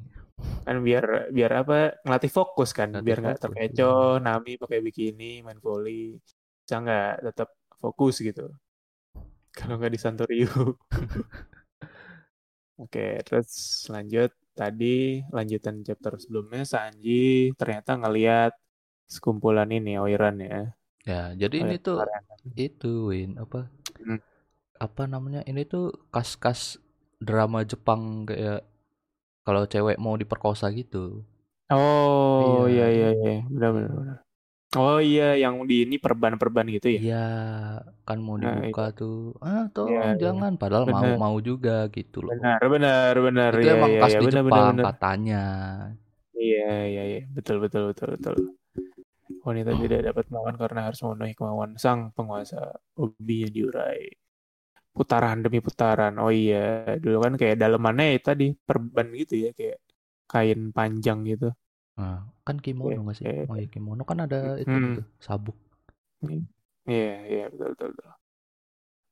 kan 0.67 0.83
biar 0.83 1.31
biar 1.31 1.63
apa 1.63 1.95
ngelatih 2.03 2.27
fokus 2.27 2.75
kan 2.75 2.91
Ngelatih 2.91 3.05
biar 3.07 3.17
nggak 3.23 3.39
terkecoh 3.39 4.19
Nami 4.19 4.59
pakai 4.59 4.83
bikini 4.83 5.39
main 5.39 5.63
volley 5.63 6.19
bisa 6.59 6.83
nggak 6.83 7.31
tetap 7.31 7.49
fokus 7.79 8.19
gitu? 8.19 8.51
Kalau 9.55 9.79
nggak 9.79 9.93
di 9.95 9.99
Santoriu 10.01 10.49
oke 12.83 13.05
terus 13.23 13.85
lanjut. 13.91 14.31
Tadi 14.55 15.19
lanjutan 15.35 15.83
chapter 15.83 16.15
sebelumnya 16.15 16.63
Sanji 16.63 17.51
ternyata 17.59 17.99
ngelihat 17.99 18.55
sekumpulan 19.03 19.67
ini 19.67 19.99
Oiran 19.99 20.39
ya. 20.39 20.71
Ya, 21.05 21.21
jadi 21.37 21.67
ini 21.67 21.75
tuh 21.77 22.01
itu 22.57 23.13
Win 23.13 23.37
apa? 23.37 23.69
Hmm. 24.01 24.17
apa 24.75 25.07
namanya? 25.07 25.43
Ini 25.43 25.67
tuh 25.67 25.91
kas-kas 26.07 26.79
drama 27.25 27.59
Jepang 27.65 28.01
kayak 28.29 28.61
kalau 29.45 29.63
cewek 29.65 29.97
mau 29.97 30.15
diperkosa 30.15 30.69
gitu 30.71 31.25
oh 31.73 32.65
Iya. 32.69 32.85
iya 32.87 32.87
iya 32.93 33.09
iya 33.17 33.33
benar 33.49 33.69
benar 33.75 33.91
benar 33.99 34.17
oh 34.75 34.99
iya 35.01 35.27
yang 35.39 35.55
di 35.69 35.75
ini 35.87 35.95
perban-perban 35.97 36.65
gitu 36.69 36.87
ya 36.95 36.99
iya 37.01 37.25
kan 38.07 38.17
mau 38.21 38.35
Nah, 38.37 38.43
dibuka 38.43 38.93
tuh 38.93 39.33
ah 39.41 39.65
tolong 39.73 39.93
Iya, 39.95 40.03
iya. 40.13 40.21
jangan 40.23 40.53
padahal 40.61 40.85
mau 40.85 41.01
Bener. 41.01 41.17
mau 41.17 41.37
juga 41.41 41.87
gitu 41.89 42.21
loh 42.25 42.31
benar 42.35 42.61
benar 42.69 43.13
benar 43.17 43.51
itu 43.57 43.67
iya 43.67 43.73
emang 43.79 43.91
iya 43.91 44.01
iya 44.05 44.19
di 44.19 44.25
benar 44.29 44.43
benar 44.43 44.43
Jepang 44.45 44.67
benar 44.75 44.85
katanya 44.93 45.43
Iya, 46.35 46.67
iya, 46.91 47.03
iya. 47.09 47.19
Betul, 47.33 47.57
betul, 47.63 47.89
betul, 47.89 48.07
betul. 48.19 48.35
Wanita 49.41 49.71
tidak 49.81 50.01
dapat 50.13 50.25
melawan 50.29 50.55
karena 50.61 50.79
harus 50.91 50.99
memenuhi 51.01 51.33
kemauan 51.33 51.71
sang 51.79 52.11
penguasa. 52.13 52.75
Hobinya 52.93 53.49
diurai. 53.49 54.03
Putaran 54.97 55.37
demi 55.43 55.59
putaran. 55.67 56.13
Oh 56.23 56.31
iya, 56.39 56.55
dulu 57.03 57.17
kan 57.25 57.33
kayak 57.39 57.55
dalemannya 57.61 58.05
ya 58.13 58.19
tadi 58.29 58.45
perban 58.67 59.07
gitu 59.21 59.33
ya, 59.45 59.49
kayak 59.59 59.77
kain 60.31 60.59
panjang 60.77 61.19
gitu. 61.31 61.45
nah 61.99 62.17
kan 62.47 62.57
kimono 62.65 62.99
nggak 63.03 63.17
sih 63.19 63.25
iya. 63.27 63.43
oh 63.49 63.55
iya 63.59 63.67
kimono 63.73 64.01
kan 64.09 64.19
ada 64.25 64.39
itu 64.63 64.75
Hmm. 64.75 64.85
gitu 64.85 65.01
sabuk 65.27 65.55
Iya, 66.89 67.05
iya, 67.31 67.43
betul, 67.51 67.67
betul, 67.73 67.89
betul. 67.93 68.11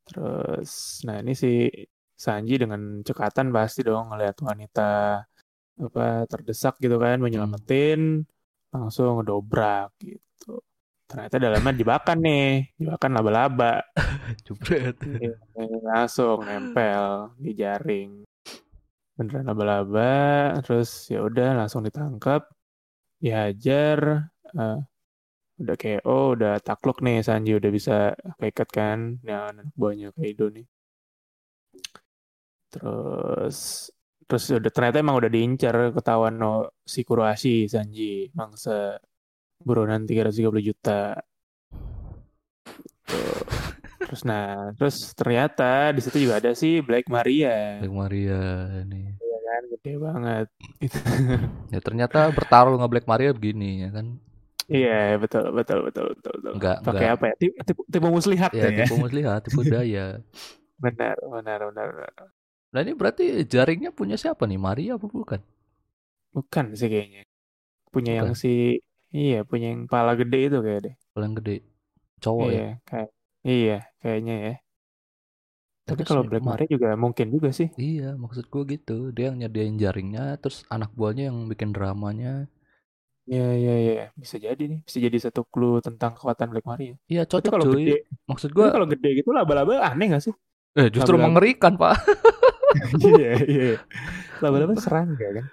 Terus, 0.08 0.72
nah 1.08 1.16
ini 1.24 1.32
si 1.42 1.48
Sanji 2.24 2.54
dengan 2.62 2.82
cekatan 3.08 3.48
pasti 3.56 3.80
dong 3.88 4.04
ngelihat 4.12 4.38
wanita 4.50 4.82
apa 5.86 6.02
terdesak 6.32 6.74
gitu 6.84 6.96
kan, 7.06 7.18
menyelamatin, 7.26 8.00
langsung 8.74 9.08
ngedobrak 9.18 9.88
gitu. 10.06 10.50
Ternyata 11.10 11.36
dalamnya 11.38 11.74
dimakan 11.76 12.18
nih, 12.24 12.46
dimakan 12.80 13.12
laba-laba. 13.14 13.74
jebret 14.46 14.98
Iya, 15.04 15.36
langsung 15.84 16.48
nempel 16.48 17.36
di 17.38 17.52
jaring. 17.54 18.24
Beneran 19.14 19.46
laba-laba, 19.46 20.12
terus 20.66 21.06
ya 21.14 21.22
udah 21.22 21.54
langsung 21.54 21.86
ditangkap, 21.86 22.50
dihajar, 23.22 24.00
eh, 24.58 24.80
udah 25.62 25.76
kayak 25.78 26.02
oh 26.10 26.34
udah 26.34 26.58
takluk 26.66 27.00
nih 27.06 27.22
Sanji 27.22 27.54
udah 27.54 27.72
bisa 27.72 28.18
keikat 28.42 28.70
kan, 28.74 29.00
nah 29.22 29.54
anak 29.54 29.70
buahnya 29.78 30.10
Kaido 30.18 30.50
nih. 30.50 30.66
Terus 32.74 33.90
terus 34.26 34.46
udah 34.50 34.72
ternyata 34.74 34.98
emang 35.04 35.20
udah 35.20 35.30
diincar 35.30 35.76
ketahuan 35.94 36.36
no 36.42 36.74
si 36.82 37.06
Kurohashi 37.06 37.70
Sanji 37.70 38.32
mangsa 38.34 38.98
buronan 39.64 40.04
330 40.04 40.40
juta. 40.64 41.18
Tuh. 43.04 43.44
Terus 44.04 44.22
nah, 44.24 44.70
terus 44.78 44.96
ternyata 45.14 45.90
di 45.90 46.02
situ 46.04 46.18
juga 46.22 46.38
ada 46.38 46.52
si 46.54 46.80
Black 46.80 47.08
Maria. 47.10 47.80
Black 47.82 47.96
Maria 47.96 48.40
ini 48.84 49.16
Iya 49.18 49.38
kan, 49.42 49.62
gede 49.74 49.94
banget. 49.98 50.48
ya 51.70 51.80
ternyata 51.80 52.20
bertaruh 52.30 52.78
nggak 52.78 52.92
Black 52.92 53.08
Maria 53.08 53.32
begini 53.32 53.84
ya 53.84 53.92
kan 53.92 54.08
Iya, 54.64 55.20
betul, 55.20 55.52
betul, 55.52 55.84
betul, 55.84 56.16
betul, 56.16 56.34
betul. 56.40 56.54
Enggak, 56.56 56.78
Pakai 56.80 57.04
enggak. 57.04 57.18
apa 57.20 57.26
ya? 57.28 57.36
Tipu, 57.36 57.56
tipu, 57.64 57.82
tipu 57.86 58.08
muslihat 58.08 58.52
ya 58.54 58.64
ya. 58.64 58.86
tipu 58.86 58.96
muslihat 58.96 59.40
tipu 59.44 59.60
daya 59.66 60.06
Benar, 60.80 61.16
benar, 61.20 61.60
benar, 61.68 61.88
benar. 61.92 62.28
nah 62.72 62.80
ini 62.80 62.92
berarti 62.94 63.24
jaringnya 63.44 63.92
punya 63.92 64.16
siapa 64.16 64.44
nih 64.46 64.58
Maria 64.58 64.92
apa 64.96 65.06
bukan 65.06 65.40
Bukan 66.32 66.74
sih 66.74 66.88
kayaknya. 66.88 67.24
Punya 67.88 68.18
yang 68.18 68.32
Bukan. 68.32 68.40
si 68.40 68.82
iya, 69.20 69.36
punya 69.50 69.66
yang 69.74 69.84
pala 69.94 70.12
gede 70.20 70.38
itu 70.46 70.58
kayak 70.66 70.80
deh. 70.86 70.94
paling 71.14 71.34
gede 71.38 71.56
cowok 72.24 72.50
ya 72.58 72.62
iya, 72.62 72.80
kayak 72.88 73.10
iya, 73.50 73.74
kayaknya 74.02 74.34
ya. 74.46 74.52
Tapi 75.90 76.02
Terus 76.02 76.10
kalau 76.10 76.24
Black 76.30 76.44
Ma- 76.46 76.50
Maria 76.50 76.68
juga 76.74 76.88
mungkin 77.04 77.28
juga 77.36 77.50
sih. 77.60 77.68
Iya, 77.88 78.08
maksud 78.24 78.46
gue 78.54 78.64
gitu. 78.74 78.98
Dia 79.16 79.26
yang 79.30 79.38
nyediain 79.42 79.76
jaringnya, 79.84 80.24
terus 80.42 80.58
anak 80.76 80.90
buahnya 80.98 81.24
yang 81.30 81.38
bikin 81.52 81.70
dramanya. 81.76 82.32
Iya, 83.30 83.42
iya, 83.60 83.72
iya, 83.84 83.92
bisa 84.22 84.36
jadi 84.46 84.62
nih. 84.72 84.80
Bisa 84.88 85.00
jadi 85.06 85.18
satu 85.26 85.42
clue 85.52 85.74
tentang 85.88 86.12
kekuatan 86.18 86.48
Black 86.52 86.66
Maria. 86.72 86.94
Iya, 87.12 87.22
Tapi 87.36 87.48
cocok 87.48 87.54
kalau 87.54 87.66
cuy. 87.66 87.74
gede, 87.74 87.90
Maksud 88.30 88.50
gue, 88.58 88.68
kalau 88.74 88.86
gede 88.92 89.08
gitu 89.20 89.30
laba-laba 89.38 89.74
aneh 89.90 90.06
gak 90.14 90.22
sih? 90.26 90.34
eh 90.80 90.88
justru 90.94 91.16
laba-laba. 91.18 91.26
mengerikan, 91.26 91.74
Pak. 91.82 91.94
Iya, 93.06 93.26
iya. 93.52 93.64
Laba-laba 94.42 94.76
serangga 94.84 95.26
kan? 95.38 95.46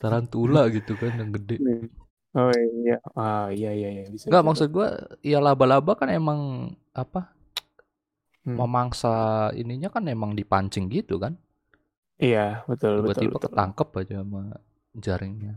Tarantula 0.00 0.62
gitu 0.76 0.92
kan 1.02 1.12
yang 1.20 1.30
gede. 1.36 1.56
Oh 2.30 2.54
iya, 2.54 3.02
ah 3.18 3.50
iya 3.50 3.74
iya 3.74 3.88
iya 3.90 4.04
bisa. 4.06 4.30
Enggak, 4.30 4.42
bisa. 4.42 4.48
maksud 4.48 4.68
gue, 4.70 4.88
ya 5.26 5.38
laba-laba 5.42 5.98
kan 5.98 6.08
emang 6.14 6.70
apa? 6.94 7.34
Hmm. 8.46 8.54
Memangsa 8.54 9.50
ininya 9.58 9.90
kan 9.90 10.06
emang 10.06 10.38
dipancing 10.38 10.86
gitu 10.86 11.18
kan. 11.18 11.34
Iya, 12.22 12.62
betul 12.70 13.02
betul 13.02 13.26
Tiba-tiba 13.26 13.36
betul. 13.36 13.44
ketangkep 13.50 13.88
aja 13.98 14.14
sama 14.22 14.42
jaringnya. 14.94 15.52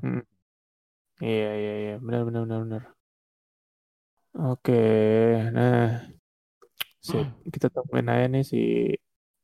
Iya 1.22 1.50
iya 1.62 1.74
iya, 1.84 1.94
benar 2.02 2.22
benar 2.26 2.42
benar 2.50 2.60
benar. 2.66 2.84
Oke, 4.34 4.74
nah, 5.54 6.10
sip. 7.06 7.28
Kita 7.54 7.70
temuin 7.70 8.10
aja 8.10 8.26
nih 8.34 8.42
si 8.42 8.58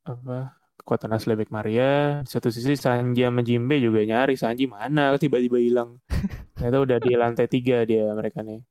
apa 0.02 0.59
kekuatan 0.80 1.12
asli 1.14 1.36
Black 1.36 1.52
Maria. 1.52 2.24
Di 2.24 2.30
satu 2.32 2.48
sisi 2.50 2.74
Sanji 2.80 3.28
sama 3.28 3.44
Jimbe 3.44 3.78
juga 3.78 4.02
nyari 4.02 4.40
Sanji 4.40 4.66
mana 4.66 5.14
tiba-tiba 5.20 5.60
hilang. 5.60 6.00
Ternyata 6.56 6.78
udah 6.80 6.98
di 6.98 7.12
lantai 7.14 7.48
tiga 7.52 7.84
dia 7.84 8.10
mereka 8.16 8.40
nih. 8.42 8.64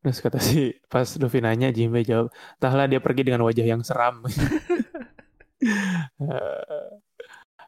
Terus 0.00 0.18
kata 0.24 0.40
si 0.40 0.72
pas 0.88 1.04
Luffy 1.20 1.44
nanya 1.44 1.68
Jimbe 1.70 2.00
jawab, 2.00 2.32
"Entahlah 2.56 2.88
dia 2.88 3.00
pergi 3.04 3.22
dengan 3.28 3.44
wajah 3.44 3.66
yang 3.68 3.84
seram." 3.84 4.24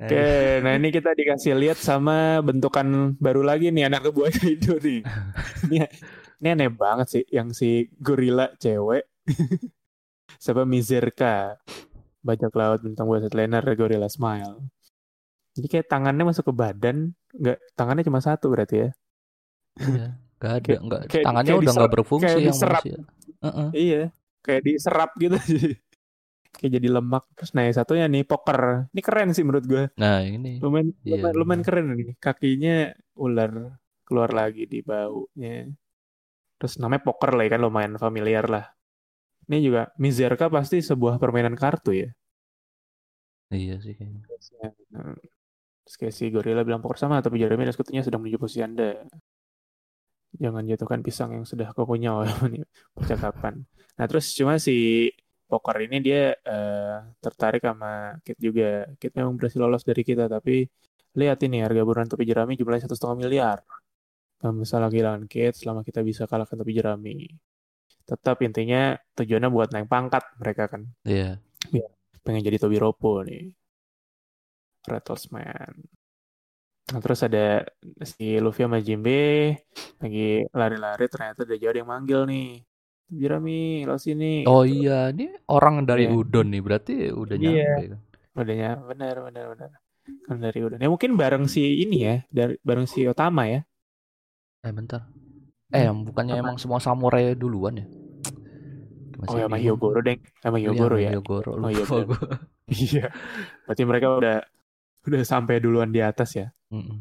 Oke, 0.03 0.59
nah 0.65 0.73
ini 0.75 0.89
kita 0.89 1.12
dikasih 1.12 1.53
lihat 1.55 1.79
sama 1.79 2.41
bentukan 2.41 3.15
baru 3.21 3.45
lagi 3.45 3.69
nih 3.69 3.87
anak 3.87 4.11
buah 4.11 4.33
Kaido 4.33 4.81
nih. 4.81 5.05
ini, 5.69 5.77
ini 6.41 6.49
aneh 6.49 6.73
banget 6.73 7.07
sih, 7.07 7.25
yang 7.29 7.53
si 7.53 7.93
gorila 8.01 8.49
cewek, 8.57 9.07
sama 10.43 10.65
Mizerka, 10.65 11.61
bajak 12.23 12.52
laut 12.55 12.81
bintang 12.87 13.07
buah 13.11 13.23
setliner 13.23 13.62
gorila 13.75 14.09
smile. 14.09 14.62
Jadi 15.52 15.67
kayak 15.69 15.87
tangannya 15.91 16.25
masuk 16.25 16.49
ke 16.49 16.55
badan, 16.57 17.12
nggak 17.37 17.59
tangannya 17.76 18.07
cuma 18.09 18.25
satu 18.25 18.49
berarti 18.49 18.88
ya? 18.88 18.91
Iya, 19.76 20.07
nggak 20.41 20.52
ada, 20.59 20.73
nggak 20.81 21.00
tangannya 21.21 21.55
udah 21.61 21.73
nggak 21.76 21.93
berfungsi 21.93 22.25
kayak 22.25 22.41
yang 22.41 22.57
diserap. 22.57 22.83
manusia. 22.83 22.99
Uh-uh. 23.43 23.69
Iya, 23.75 24.02
kayak 24.43 24.62
diserap 24.67 25.11
gitu 25.17 25.37
kayak 26.52 26.73
jadi 26.79 26.88
lemak 26.93 27.25
terus 27.33 27.57
nah 27.57 27.64
yang 27.64 27.76
satunya 27.76 28.05
nih 28.12 28.29
poker 28.29 28.93
ini 28.93 29.00
keren 29.00 29.33
sih 29.33 29.41
menurut 29.41 29.64
gue 29.64 29.85
Nah 29.97 30.21
ini, 30.21 30.61
lumayan 30.61 30.93
Iya, 31.00 31.17
lumayan, 31.25 31.35
lumayan 31.41 31.62
keren 31.64 31.87
nih 31.97 32.12
kakinya 32.21 32.93
ular 33.17 33.81
keluar 34.05 34.31
lagi 34.37 34.69
di 34.69 34.85
baunya 34.85 35.64
terus 36.61 36.76
namanya 36.76 37.02
poker 37.09 37.33
lah 37.35 37.43
ya 37.49 37.50
kan 37.57 37.62
lumayan 37.64 37.95
familiar 37.97 38.45
lah 38.47 38.69
ini 39.49 39.58
juga 39.66 39.90
Mizerka 39.99 40.46
pasti 40.52 40.78
sebuah 40.78 41.18
permainan 41.22 41.54
kartu 41.58 41.90
ya. 41.94 42.08
Iya 43.52 43.75
sih 43.84 43.92
kayaknya. 43.99 44.20
Hmm. 44.96 45.16
terus 45.82 45.96
kayak 45.99 46.14
si 46.14 46.25
gorila 46.30 46.62
bilang 46.62 46.78
poker 46.78 46.99
sama 47.02 47.18
tapi 47.18 47.42
Jeremy 47.42 47.66
dan 47.66 47.75
sekutunya 47.75 48.02
sedang 48.06 48.22
menuju 48.22 48.38
posisi 48.38 48.62
anda. 48.62 49.02
Jangan 50.42 50.62
jatuhkan 50.70 51.00
pisang 51.06 51.30
yang 51.37 51.44
sudah 51.44 51.68
kunyah 51.76 52.25
ini 52.49 52.64
percakapan. 52.96 53.54
Nah 53.99 54.06
terus 54.08 54.32
cuma 54.38 54.56
si 54.56 54.72
poker 55.50 55.76
ini 55.84 55.96
dia 56.06 56.32
eh, 56.32 56.96
tertarik 57.20 57.61
sama 57.66 58.16
Kit 58.25 58.38
juga. 58.40 58.88
Kit 59.00 59.12
memang 59.18 59.34
berhasil 59.37 59.61
lolos 59.61 59.82
dari 59.84 60.02
kita 60.08 60.25
tapi 60.30 60.64
lihat 61.20 61.38
ini 61.44 61.61
harga 61.61 61.82
buruan 61.84 62.08
topi 62.08 62.25
jerami 62.30 62.52
jumlahnya 62.56 62.88
satu 62.88 62.96
setengah 62.96 63.18
miliar. 63.22 63.58
Gak 64.40 64.52
masalah 64.54 64.88
kehilangan 64.92 65.25
Kit 65.32 65.54
selama 65.61 65.80
kita 65.88 66.00
bisa 66.08 66.22
kalahkan 66.30 66.56
topi 66.61 66.72
jerami 66.78 67.12
tetap 68.12 68.37
intinya 68.45 68.83
tujuannya 69.16 69.49
buat 69.49 69.69
naik 69.73 69.88
pangkat 69.88 70.21
mereka 70.37 70.69
kan 70.69 70.85
Iya. 71.02 71.40
pengen 72.23 72.45
jadi 72.45 72.61
Tobi 72.61 72.76
Ropo 72.78 73.25
nih 73.25 73.50
Rattlesman 74.85 75.73
nah 76.92 76.99
terus 77.00 77.25
ada 77.25 77.62
si 78.04 78.37
Luffy 78.37 78.66
sama 78.66 78.83
Jimbe 78.83 79.54
lagi 79.97 80.45
lari-lari 80.52 81.07
ternyata 81.09 81.47
ada 81.47 81.57
jauh 81.57 81.73
yang 81.73 81.88
manggil 81.88 82.26
nih 82.26 82.61
Jerami 83.12 83.85
lo 83.85 83.97
sini 83.97 84.45
Oh 84.45 84.64
Gitu. 84.64 84.88
iya, 84.88 85.12
ini 85.12 85.28
orang 85.47 85.85
dari 85.85 86.09
Iya. 86.09 86.16
Udon 86.16 86.49
nih, 86.49 86.62
berarti 86.64 86.95
udah 87.12 87.37
Iya. 87.37 87.49
nyampe 87.52 87.85
kan? 87.92 88.00
udahnya 88.33 88.71
benar 88.81 89.14
benar 89.28 89.45
benar 89.52 89.71
kan 90.25 90.37
dari 90.40 90.61
udah 90.64 90.81
ya 90.81 90.88
mungkin 90.88 91.14
bareng 91.14 91.45
si 91.47 91.85
ini 91.85 91.99
ya 92.02 92.16
dari 92.33 92.57
bareng 92.64 92.88
si 92.88 93.04
Otama 93.04 93.45
ya 93.47 93.61
Eh 94.62 94.73
bentar. 94.73 95.04
Eh, 95.69 95.85
bukannya 95.90 96.38
Apa? 96.38 96.42
emang 96.42 96.57
semua 96.57 96.78
samurai 96.78 97.35
duluan 97.37 97.83
ya? 97.83 97.87
Oh 99.29 99.37
ya 99.38 99.47
sama. 99.47 99.57
Hyogoro 99.59 100.00
deng. 100.02 100.21
Sama 100.38 100.57
Iya, 100.59 100.71
Hyogoro 100.71 100.97
sama 100.97 101.05
ya? 101.05 101.11
Hyogoro, 101.14 101.50
Oh, 101.59 101.71
iya, 101.71 101.83
lupa 101.85 101.95
benar. 101.95 102.07
gua. 102.09 102.20
iya. 102.90 103.07
Berarti 103.66 103.83
mereka 103.85 104.07
udah 104.16 104.37
udah 105.03 105.23
sampai 105.27 105.55
duluan 105.59 105.90
di 105.90 106.01
atas 106.03 106.31
ya? 106.35 106.49
Mm-mm. 106.73 106.99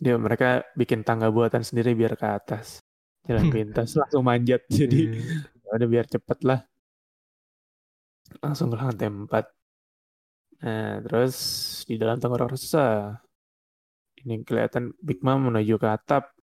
dia 0.00 0.16
mereka 0.16 0.64
bikin 0.72 1.04
tangga 1.04 1.28
buatan 1.28 1.60
sendiri 1.60 1.92
biar 1.92 2.16
ke 2.16 2.24
atas. 2.24 2.80
Jalan 3.28 3.52
pintas 3.52 3.92
langsung 4.00 4.24
manjat. 4.24 4.64
Jadi 4.66 5.00
Iya. 5.12 5.44
ya 5.68 5.70
udah 5.76 5.88
biar 5.88 6.06
cepet 6.08 6.38
lah. 6.42 6.60
Langsung 8.40 8.70
ke 8.72 8.76
lantai 8.78 9.08
4 9.08 9.46
nah 10.60 11.00
terus 11.00 11.36
di 11.88 11.96
dalam 11.96 12.20
tenggorok 12.20 12.52
raksasa 12.52 13.16
ini 14.20 14.44
kelihatan 14.44 14.92
Big 15.00 15.24
Mom 15.24 15.48
menuju 15.48 15.80
ke 15.80 15.88
atap. 15.88 16.36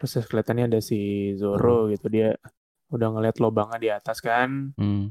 Terus 0.00 0.24
kelihatannya 0.24 0.72
ada 0.72 0.80
si 0.80 0.96
Zoro 1.36 1.92
gitu. 1.92 2.08
Dia 2.08 2.32
udah 2.88 3.08
ngeliat 3.10 3.36
lobangnya 3.38 3.78
di 3.78 3.88
atas 3.88 4.18
kan 4.18 4.72
Hmm. 4.74 5.08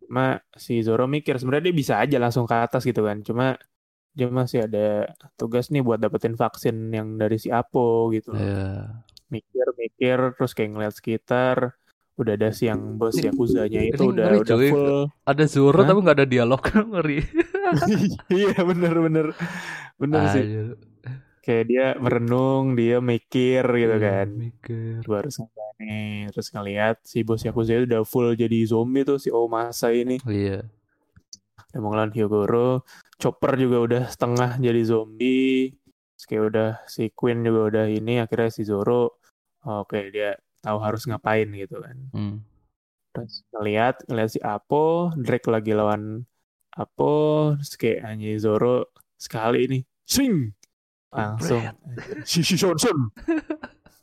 cuma 0.00 0.26
si 0.54 0.80
Zoro 0.80 1.04
mikir 1.04 1.36
sebenarnya 1.36 1.68
dia 1.68 1.76
bisa 1.76 1.94
aja 1.96 2.16
langsung 2.16 2.44
ke 2.44 2.54
atas 2.54 2.82
gitu 2.82 3.02
kan 3.02 3.20
cuma 3.20 3.58
dia 4.12 4.26
masih 4.26 4.64
ada 4.64 5.10
tugas 5.34 5.68
nih 5.68 5.80
buat 5.80 5.98
dapetin 5.98 6.32
vaksin 6.32 6.88
yang 6.88 7.16
dari 7.16 7.36
si 7.36 7.50
Apo 7.50 8.08
gitu 8.10 8.32
Iya. 8.32 9.02
mikir-mikir 9.28 10.18
terus 10.34 10.52
kayak 10.52 10.70
ngeliat 10.72 10.94
sekitar 10.94 11.74
udah 12.16 12.32
ada 12.32 12.48
si 12.48 12.64
yang 12.64 12.96
bos 12.96 13.12
Yakuza-nya 13.12 13.84
itu 13.84 14.00
ini 14.00 14.08
udah 14.08 14.24
ngeri, 14.24 14.38
udah 14.40 14.56
cuy. 14.56 14.70
full 14.70 14.98
Ada 15.22 15.44
Zoro 15.44 15.76
Hah? 15.76 15.86
tapi 15.86 15.98
nggak 16.00 16.16
ada 16.16 16.26
dialog 16.26 16.62
ngeri. 16.94 17.18
iya 18.32 18.56
bener 18.58 18.94
bener 18.96 19.26
bener 19.96 20.22
sih 20.30 20.44
Aduh. 20.44 20.76
Kayak 21.46 21.64
dia 21.64 21.86
merenung 21.96 22.74
dia 22.74 22.98
mikir 22.98 23.62
gitu 23.62 23.94
Iya, 23.94 24.02
kan 24.02 24.28
Mikir. 24.34 24.98
baru 25.06 25.30
sampai 25.30 25.62
nih 25.78 26.26
terus 26.28 26.50
ngeliat 26.50 26.96
si 27.02 27.22
bos 27.22 27.38
Yakuza 27.40 27.72
itu 27.72 27.86
udah 27.86 28.02
full 28.02 28.34
jadi 28.34 28.66
zombie 28.66 29.06
tuh 29.06 29.16
si 29.16 29.30
Omasa 29.30 29.94
ini 29.94 30.18
Iya. 30.26 30.66
udah 31.70 31.78
mau 31.78 31.92
ngelawan 31.92 32.10
Hyogoro 32.10 32.82
Chopper 33.16 33.54
juga 33.54 33.76
udah 33.78 34.02
setengah 34.08 34.58
jadi 34.58 34.82
zombie 34.82 35.70
terus 36.16 36.24
kayak 36.24 36.44
udah 36.50 36.70
si 36.84 37.12
Queen 37.12 37.40
juga 37.40 37.60
udah 37.70 37.84
ini 37.86 38.18
akhirnya 38.18 38.48
si 38.48 38.64
Zoro 38.64 39.20
oke 39.62 40.10
dia 40.10 40.34
tahu 40.58 40.78
harus 40.80 41.04
ngapain 41.04 41.46
gitu 41.52 41.78
kan 41.78 41.96
Hmm. 42.10 42.36
terus 43.12 43.44
ngeliat 43.52 44.02
ngeliat 44.04 44.30
si 44.30 44.40
Apo 44.40 45.12
Drake 45.14 45.46
lagi 45.46 45.70
lawan 45.70 46.24
Apo 46.72 47.52
terus 47.54 47.76
kayak 47.76 48.00
hanya 48.02 48.32
Zoro 48.36 48.88
sekali 49.14 49.64
ini 49.64 49.78
swing 50.02 50.55
langsung 51.16 51.62
si 52.28 52.44
si 52.44 52.54
Son 52.60 52.76
Son 52.76 53.08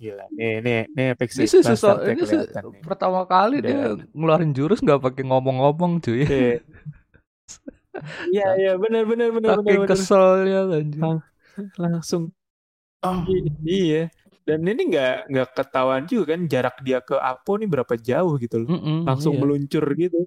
gila 0.01 0.25
nih 0.35 0.59
nih 0.65 0.79
nih 0.91 1.05
epic 1.15 1.29
Ini 1.31 1.47
susah. 1.47 1.93
Ini 2.03 2.19
nih. 2.19 2.83
pertama 2.83 3.23
kali 3.23 3.63
Udah. 3.63 3.69
dia 3.69 3.79
ngeluarin 4.11 4.51
jurus 4.51 4.83
nggak 4.83 4.99
pakai 4.99 5.23
ngomong-ngomong 5.23 6.03
cuy. 6.03 6.27
Iya. 6.27 6.59
Iya 8.33 8.47
iya 8.59 8.71
benar 8.81 9.05
benar 9.05 9.29
benar 9.31 9.61
benar 9.61 9.85
Saking 9.85 9.87
keselnya 9.87 10.59
anjir. 10.75 11.01
Ah. 11.05 11.19
langsung 11.77 12.23
I- 13.29 13.53
iya 13.63 14.01
dan 14.43 14.59
ini 14.65 14.81
nggak 14.91 15.29
nggak 15.31 15.47
ketahuan 15.55 16.03
juga 16.09 16.33
kan 16.35 16.41
jarak 16.51 16.75
dia 16.83 16.99
ke 16.99 17.15
Apo 17.15 17.55
nih 17.61 17.69
berapa 17.69 17.93
jauh 17.95 18.35
gitu 18.41 18.65
loh 18.65 18.69
Mm-mm, 18.75 18.97
langsung 19.07 19.37
iya. 19.37 19.39
meluncur 19.39 19.85
gitu 19.95 20.19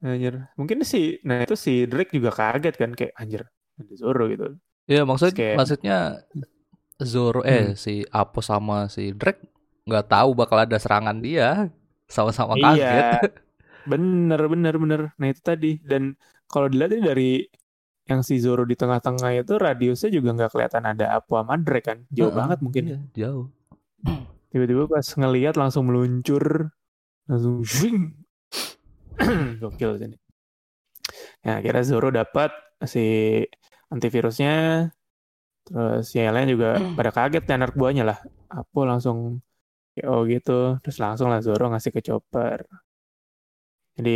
anjir 0.00 0.34
mungkin 0.56 0.78
si 0.86 1.20
nah 1.28 1.44
itu 1.44 1.52
si 1.58 1.84
Drake 1.90 2.14
juga 2.16 2.30
kaget 2.32 2.74
kan 2.80 2.90
kayak 2.96 3.12
anjir 3.20 3.42
ada 3.76 3.92
Zoro 4.00 4.24
gitu 4.32 4.56
Iya 4.90 5.06
maksud 5.06 5.30
kayak- 5.32 5.54
maksudnya 5.56 6.26
Zoro 7.00 7.40
eh 7.40 7.72
Hmm. 7.72 7.78
si 7.78 8.02
Apo 8.04 8.42
sama 8.42 8.84
si 8.86 9.14
Drake 9.14 9.40
nggak 9.86 10.06
tahu 10.06 10.34
bakal 10.34 10.60
ada 10.60 10.76
serangan 10.76 11.16
dia. 11.16 11.70
Sama-sama 12.04 12.58
kaget. 12.58 12.76
iya 12.76 13.22
bener 13.90 14.42
bener 14.44 14.74
bener. 14.76 15.00
Nah 15.14 15.26
itu 15.26 15.40
tadi. 15.40 15.78
Dan 15.80 16.18
kalau 16.44 16.66
dilihat 16.66 16.98
dari 17.00 17.46
yang 18.04 18.20
si 18.20 18.36
Zoro 18.36 18.66
di 18.66 18.74
tengah-tengah 18.74 19.30
itu 19.38 19.54
radiusnya 19.54 20.10
juga 20.10 20.34
nggak 20.34 20.50
kelihatan 20.50 20.84
ada 20.84 21.14
Apo 21.14 21.38
sama 21.38 21.54
Drake 21.56 21.86
kan? 21.86 21.98
Jauh 22.10 22.28
Heeh, 22.28 22.36
banget 22.36 22.58
mungkin. 22.60 22.82
iya, 22.84 22.98
jauh. 23.16 23.46
tiba-tiba 24.50 24.90
pas 24.90 25.06
ngelihat 25.06 25.54
langsung 25.54 25.86
meluncur 25.86 26.74
langsung 27.24 27.62
swing. 27.62 28.18
Gokil 29.62 29.92
sini 29.96 30.16
ya 31.40 31.56
akhirnya 31.56 31.84
Zoro 31.84 32.08
dapat 32.08 32.50
si 32.82 33.04
antivirusnya 33.94 34.50
terus 35.66 36.06
yang 36.16 36.34
lain 36.36 36.48
juga 36.54 36.68
pada 36.98 37.10
kaget 37.16 37.42
nih 37.46 37.56
anak 37.58 37.70
buahnya 37.78 38.04
lah. 38.10 38.18
Apo 38.58 38.80
langsung 38.90 39.18
KO 39.94 40.16
gitu 40.32 40.78
terus 40.82 40.98
langsung 41.04 41.28
lah 41.32 41.40
Zoro 41.46 41.64
ngasih 41.72 41.92
ke 41.96 42.00
Chopper. 42.06 42.60
Jadi 43.96 44.10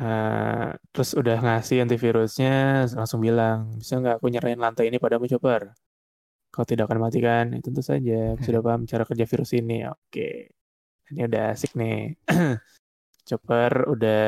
eh, 0.00 0.68
terus 0.92 1.10
udah 1.20 1.36
ngasih 1.44 1.76
antivirusnya 1.84 2.50
langsung 2.98 3.20
bilang 3.26 3.58
bisa 3.80 3.92
nggak 4.00 4.14
aku 4.18 4.26
nyerahin 4.32 4.60
lantai 4.64 4.84
ini 4.88 4.98
padamu 5.02 5.26
Chopper? 5.30 5.62
Kau 6.54 6.62
tidak 6.70 6.86
akan 6.86 7.00
mati 7.04 7.18
kan? 7.18 7.44
Ya, 7.54 7.58
tentu 7.66 7.82
saja. 7.82 8.12
Aku 8.38 8.42
sudah 8.46 8.62
paham 8.66 8.82
cara 8.90 9.02
kerja 9.08 9.24
virus 9.26 9.50
ini. 9.58 9.74
Oke. 9.90 10.54
Ini 11.10 11.20
udah 11.28 11.42
asik 11.54 11.72
nih. 11.80 12.14
Chopper 13.28 13.72
udah 13.90 14.22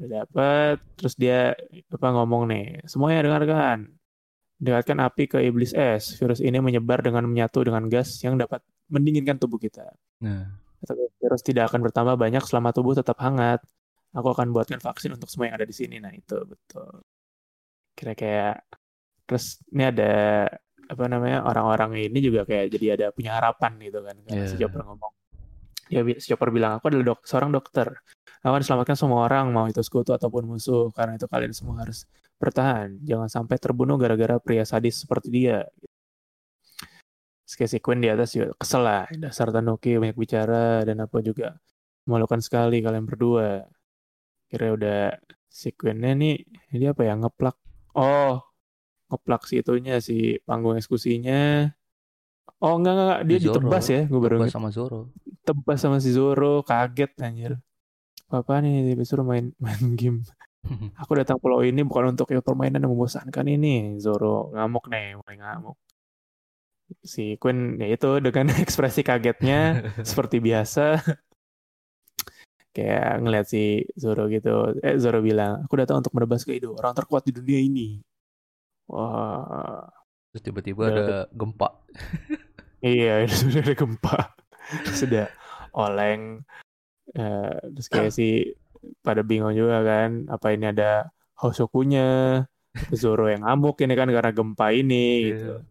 udah 0.00 0.08
dapat 0.24 0.76
terus 0.96 1.14
dia 1.14 1.52
apa 1.92 2.06
ngomong 2.12 2.48
nih 2.48 2.64
semuanya 2.88 3.26
dengarkan. 3.28 3.78
Dekatkan 4.62 4.98
api 5.02 5.26
ke 5.26 5.38
iblis 5.42 5.74
es. 5.74 6.14
Virus 6.16 6.38
ini 6.38 6.62
menyebar 6.62 7.02
dengan 7.02 7.26
menyatu 7.26 7.66
dengan 7.66 7.82
gas 7.90 8.22
yang 8.22 8.38
dapat 8.38 8.62
mendinginkan 8.86 9.34
tubuh 9.34 9.58
kita. 9.58 9.90
Nah, 10.22 10.54
virus 11.18 11.42
tidak 11.42 11.70
akan 11.70 11.82
bertambah 11.82 12.14
banyak 12.14 12.42
selama 12.46 12.70
tubuh 12.70 12.94
tetap 12.94 13.18
hangat. 13.22 13.58
Aku 14.14 14.28
akan 14.30 14.54
buatkan 14.54 14.78
vaksin 14.78 15.16
untuk 15.16 15.26
semua 15.32 15.50
yang 15.50 15.56
ada 15.58 15.66
di 15.66 15.74
sini. 15.74 15.98
Nah 15.98 16.14
itu 16.14 16.36
betul. 16.46 17.02
Kira 17.98 18.12
kayak 18.14 18.62
terus 19.26 19.58
ini 19.74 19.82
ada 19.88 20.12
apa 20.86 21.04
namanya 21.08 21.42
orang-orang 21.48 22.12
ini 22.12 22.18
juga 22.20 22.44
kayak 22.44 22.66
jadi 22.68 22.86
ada 22.94 23.06
punya 23.16 23.40
harapan 23.40 23.80
gitu 23.80 23.98
kan 24.04 24.16
karena 24.22 24.44
si. 24.46 24.56
Chopper 24.60 24.82
ngomong. 24.84 25.12
Ya 25.90 26.00
bi- 26.06 26.20
si 26.20 26.26
Chopper 26.30 26.52
bilang 26.54 26.78
aku 26.78 26.92
adalah 26.92 27.16
dok 27.16 27.26
seorang 27.26 27.50
dokter 27.50 27.98
akan 28.42 28.62
selamatkan 28.62 28.98
semua 28.98 29.30
orang 29.30 29.54
mau 29.54 29.70
itu 29.70 29.78
sekutu 29.86 30.10
ataupun 30.10 30.50
musuh 30.50 30.90
karena 30.90 31.14
itu 31.14 31.30
kalian 31.30 31.54
semua 31.54 31.86
harus 31.86 32.10
bertahan. 32.42 32.98
Jangan 33.06 33.30
sampai 33.30 33.56
terbunuh 33.62 33.94
gara-gara 33.94 34.42
pria 34.42 34.66
sadis 34.66 35.06
seperti 35.06 35.30
dia. 35.30 35.62
Terus 37.46 37.54
kayak 37.54 37.70
si 37.70 37.78
Queen 37.78 38.00
di 38.02 38.10
atas 38.10 38.34
juga 38.34 38.50
kesel 38.58 38.82
lah. 38.82 39.06
Dasar 39.14 39.54
Tanuki 39.54 39.94
banyak 39.94 40.18
bicara 40.18 40.82
dan 40.82 41.06
apa 41.06 41.22
juga 41.22 41.54
memalukan 42.02 42.42
sekali 42.42 42.82
kalian 42.82 43.06
berdua. 43.06 43.62
Kira 44.50 44.74
udah 44.74 45.14
si 45.46 45.70
Queen-nya 45.70 46.18
nih 46.18 46.42
ini 46.74 46.84
apa 46.90 47.06
ya 47.06 47.14
ngeplak. 47.14 47.54
Oh 47.94 48.42
ngeplak 49.12 49.44
si 49.44 49.60
itunya 49.60 50.00
si 50.00 50.40
panggung 50.48 50.80
eksekusinya. 50.80 51.68
Oh 52.64 52.80
enggak 52.80 52.92
enggak, 52.96 53.06
enggak. 53.06 53.20
dia 53.28 53.38
Si 53.38 53.44
ditebas 53.46 53.84
ya 53.86 54.02
gue 54.08 54.20
baru 54.22 54.36
Tebas 54.40 54.54
sama 54.54 54.70
Zoro. 54.72 55.00
tebas 55.42 55.78
sama 55.78 55.98
si 56.00 56.10
Zoro 56.14 56.64
kaget 56.64 57.12
anjir 57.20 57.52
apa 58.34 58.60
nih 58.64 58.96
disuruh 58.96 59.26
main 59.26 59.52
main 59.64 59.96
game. 59.96 60.24
Aku 61.02 61.12
datang 61.18 61.38
pulau 61.42 61.62
ini 61.66 61.82
bukan 61.82 62.14
untuk 62.14 62.30
ya 62.30 62.40
permainan 62.40 62.82
yang 62.82 62.92
membosankan 62.94 63.46
ini. 63.50 63.98
Zoro 63.98 64.54
ngamuk 64.54 64.86
nih 64.88 65.18
mulai 65.18 65.36
ngamuk. 65.38 65.76
Si 67.02 67.40
Queen 67.40 67.80
ya 67.80 67.88
itu 67.88 68.20
dengan 68.20 68.52
ekspresi 68.62 69.02
kagetnya 69.02 69.90
seperti 70.06 70.38
biasa. 70.38 71.02
Kayak 72.72 73.20
ngeliat 73.20 73.46
si 73.50 73.84
Zoro 73.98 74.30
gitu. 74.32 74.80
Eh 74.80 74.96
Zoro 74.96 75.20
bilang 75.20 75.66
aku 75.66 75.74
datang 75.76 76.00
untuk 76.00 76.14
menebas 76.16 76.46
Kaido 76.46 76.72
orang 76.78 76.96
terkuat 76.96 77.26
di 77.28 77.32
dunia 77.34 77.60
ini. 77.60 78.00
Wah. 78.88 79.88
Terus 80.32 80.42
tiba-tiba 80.48 80.88
ada 80.88 81.28
gempa. 81.28 81.84
iya 82.80 83.20
itu 83.20 83.44
sudah 83.44 83.60
ada 83.60 83.74
gempa. 83.76 84.18
Sudah 84.88 85.28
oleng 85.76 86.44
Eh, 87.12 87.52
terus 87.76 87.88
kayak 87.92 88.10
si 88.18 88.24
pada 89.06 89.22
bingung 89.28 89.54
juga 89.60 89.76
kan 89.88 90.10
apa 90.34 90.46
ini 90.54 90.64
ada 90.72 90.84
Hosokunya 91.40 92.00
Zoro 93.02 93.24
yang 93.32 93.42
ngamuk 93.44 93.76
ini 93.84 93.92
kan 94.00 94.08
karena 94.16 94.30
gempa 94.38 94.66
ini 94.80 94.94
gitu 95.28 95.44
Iya. 95.44 95.64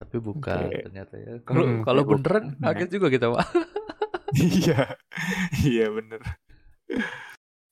Tapi 0.00 0.16
bukan 0.28 0.68
Oke. 0.68 0.84
ternyata 0.84 1.14
ya. 1.16 1.32
Kalau 1.48 1.64
Hmm, 1.64 1.80
kalau 1.86 2.02
beneran 2.10 2.44
bukan. 2.52 2.60
kaget 2.64 2.88
juga 2.94 3.08
kita, 3.14 3.26
Pak. 3.34 3.46
iya 4.36 4.96
iya 5.66 5.86
bener 5.96 6.20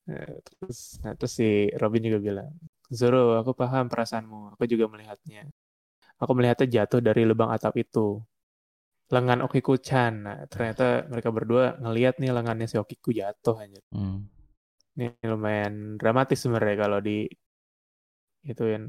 Eh, 0.04 0.36
terus 0.44 0.78
nah 1.00 1.12
terus 1.16 1.32
si 1.40 1.48
Robin 1.80 2.02
juga 2.08 2.20
bilang 2.20 2.50
Zoro 2.92 3.40
aku 3.40 3.52
paham 3.60 3.88
perasaanmu 3.88 4.52
aku 4.52 4.64
juga 4.72 4.84
melihatnya 4.92 5.48
aku 6.22 6.32
melihatnya 6.36 6.66
jatuh 6.76 7.00
dari 7.08 7.22
lubang 7.30 7.50
atap 7.56 7.74
itu 7.84 8.20
lengan 9.12 9.40
Okiku-chan 9.46 10.12
nah 10.26 10.38
ternyata 10.52 11.04
mereka 11.12 11.30
berdua 11.34 11.76
ngelihat 11.82 12.14
nih 12.22 12.30
lengannya 12.36 12.66
si 12.70 12.76
Okiku 12.80 13.10
jatuh 13.12 13.56
aja 13.60 13.78
Hmm. 13.92 14.26
ini 14.98 15.06
lumayan 15.32 15.74
dramatis 16.00 16.38
sebenarnya 16.42 16.76
kalau 16.86 16.98
di 17.02 17.26
ituin 18.50 18.82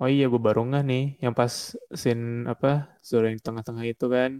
oh 0.00 0.08
iya 0.14 0.24
gue 0.32 0.40
baru 0.46 0.60
nggak 0.70 0.84
nih 0.90 1.02
yang 1.24 1.34
pas 1.38 1.52
scene 2.00 2.46
apa 2.52 2.68
Zoro 3.08 3.26
yang 3.30 3.40
tengah-tengah 3.46 3.84
itu 3.92 4.06
kan 4.06 4.30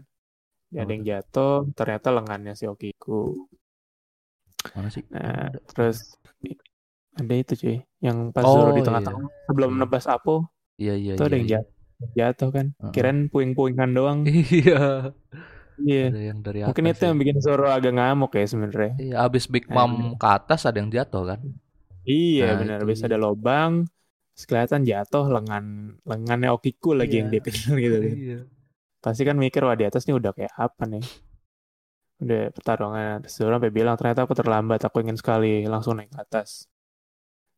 ada 0.70 0.82
Apa 0.86 0.92
yang 0.94 1.02
jatuh 1.10 1.52
ternyata 1.78 2.08
lengannya 2.16 2.54
si 2.58 2.64
Okiku 2.70 3.50
Mana 4.76 4.88
sih? 4.92 5.02
Nah, 5.10 5.50
Ada. 5.50 5.58
terus 5.74 5.98
ada 7.20 7.34
itu 7.42 7.52
cuy, 7.62 7.76
yang 8.06 8.18
pas 8.34 8.44
Oh, 8.46 8.54
Zoro 8.54 8.70
di 8.72 8.80
iya. 8.80 8.86
tengah-tengah 8.86 9.24
sebelum 9.46 9.70
Iya. 9.74 9.80
nebas 9.82 10.04
Apo, 10.14 10.34
Iya 10.82 10.94
iya 11.02 11.12
itu 11.14 11.22
ada 11.26 11.34
iya. 11.34 11.38
yang 11.38 11.46
iya. 11.46 11.52
jatuh, 11.58 11.74
jatuh 12.16 12.50
kan. 12.50 12.66
Heeh. 12.80 12.92
Kirain 12.94 13.18
puing-puingan 13.32 13.90
doang. 13.92 14.18
Iya. 14.26 15.12
Iya. 15.80 16.12
Ada 16.12 16.20
yang 16.20 16.38
dari 16.44 16.60
Mungkin 16.60 16.84
atas 16.84 16.92
itu 16.92 17.02
yang 17.08 17.16
ya. 17.16 17.20
bikin 17.24 17.36
Zoro 17.40 17.66
agak 17.72 17.92
ngamuk 17.96 18.32
ya 18.36 18.44
sebenarnya. 18.44 18.92
Iya, 19.00 19.14
abis 19.24 19.44
Big 19.48 19.64
Nah, 19.68 19.88
Mom 19.88 19.92
ke 20.20 20.26
atas 20.28 20.68
ada 20.68 20.76
yang 20.76 20.92
jatuh 20.92 21.24
kan? 21.24 21.40
Iya 22.04 22.44
Nah, 22.44 22.54
benar, 22.60 22.78
itu 22.84 23.00
dia. 23.00 23.08
ada 23.08 23.16
lobang, 23.16 23.72
kelihatan 24.48 24.82
jatuh 24.84 25.24
lengan 25.28 25.64
lengannya 26.04 26.48
Okiku 26.52 26.96
lagi 26.96 27.20
yang 27.20 27.28
Iya. 27.28 27.32
dia 27.32 27.42
kenal 27.44 27.76
gitu. 27.76 27.96
kan. 28.04 28.16
Iya. 28.16 28.38
Pasti 29.00 29.22
kan 29.28 29.36
mikir 29.40 29.60
wah 29.64 29.76
di 29.76 29.84
atas 29.88 30.04
nih 30.04 30.16
udah 30.16 30.32
kayak 30.36 30.52
apa 30.56 30.84
nih. 30.84 31.04
Udah 32.20 32.52
pertarungan. 32.52 33.24
Terus 33.24 33.34
Zoro 33.36 33.56
sampai 33.56 33.72
bilang 33.72 33.96
ternyata 33.96 34.28
aku 34.28 34.34
terlambat, 34.36 34.80
aku 34.84 35.00
ingin 35.00 35.16
sekali 35.16 35.64
langsung 35.64 35.96
naik 35.96 36.12
ke 36.12 36.20
atas. 36.20 36.68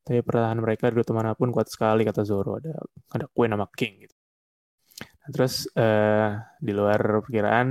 Tapi 0.07 0.19
pertahanan 0.23 0.63
mereka 0.63 0.91
dua 0.91 1.03
teman 1.07 1.27
pun 1.35 1.51
kuat 1.51 1.67
sekali 1.71 2.03
kata 2.07 2.23
Zoro. 2.23 2.59
Ada 2.63 2.75
ada 3.15 3.27
Queen 3.35 3.51
sama 3.55 3.67
King 3.75 4.07
gitu. 4.07 4.12
Terus 5.31 5.55
eh, 5.79 6.27
di 6.59 6.73
luar 6.75 7.01
perkiraan 7.23 7.69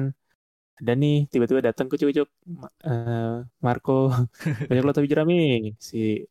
ada 0.81 0.93
nih 0.97 1.29
tiba-tiba 1.29 1.61
datang 1.61 1.85
kucuk-kucuk 1.91 2.25
Ma- 2.57 2.73
eh, 2.87 3.35
Marco 3.61 4.09
banyak 4.69 4.83
lo 4.85 4.91
tapi 4.95 5.07
jerami 5.11 5.35
si 5.77 6.23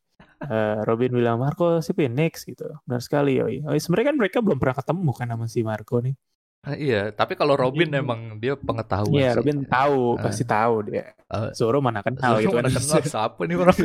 eh, 0.42 0.76
Robin 0.88 1.12
bilang 1.14 1.36
Marco 1.38 1.78
si 1.84 1.92
Phoenix 1.94 2.48
gitu 2.48 2.64
benar 2.88 3.02
sekali. 3.04 3.38
Oh, 3.42 3.48
sebenarnya 3.76 4.08
kan 4.10 4.16
mereka 4.18 4.38
belum 4.42 4.58
pernah 4.58 4.76
ketemu 4.80 5.10
kan 5.14 5.26
sama 5.30 5.46
si 5.46 5.60
Marco 5.62 5.98
nih 6.02 6.16
Ah, 6.60 6.76
iya, 6.76 7.08
tapi 7.08 7.40
kalau 7.40 7.56
Robin 7.56 7.88
Iya. 7.88 8.04
emang 8.04 8.36
dia 8.36 8.52
pengetahuan 8.52 9.16
Iya 9.16 9.32
sih. 9.32 9.36
Robin 9.40 9.58
tahu 9.64 10.00
Ah. 10.12 10.22
pasti 10.28 10.44
tahu 10.44 10.74
dia 10.92 11.02
Ah. 11.32 11.48
Zoro 11.56 11.80
mana 11.80 12.04
kenal 12.04 12.36
Zoro 12.36 12.42
gitu 12.44 12.52
kan 12.52 12.64
mana 12.68 12.70
kenal 12.76 13.00
siapa 13.16 13.40
nih 13.48 13.56
orang? 13.56 13.78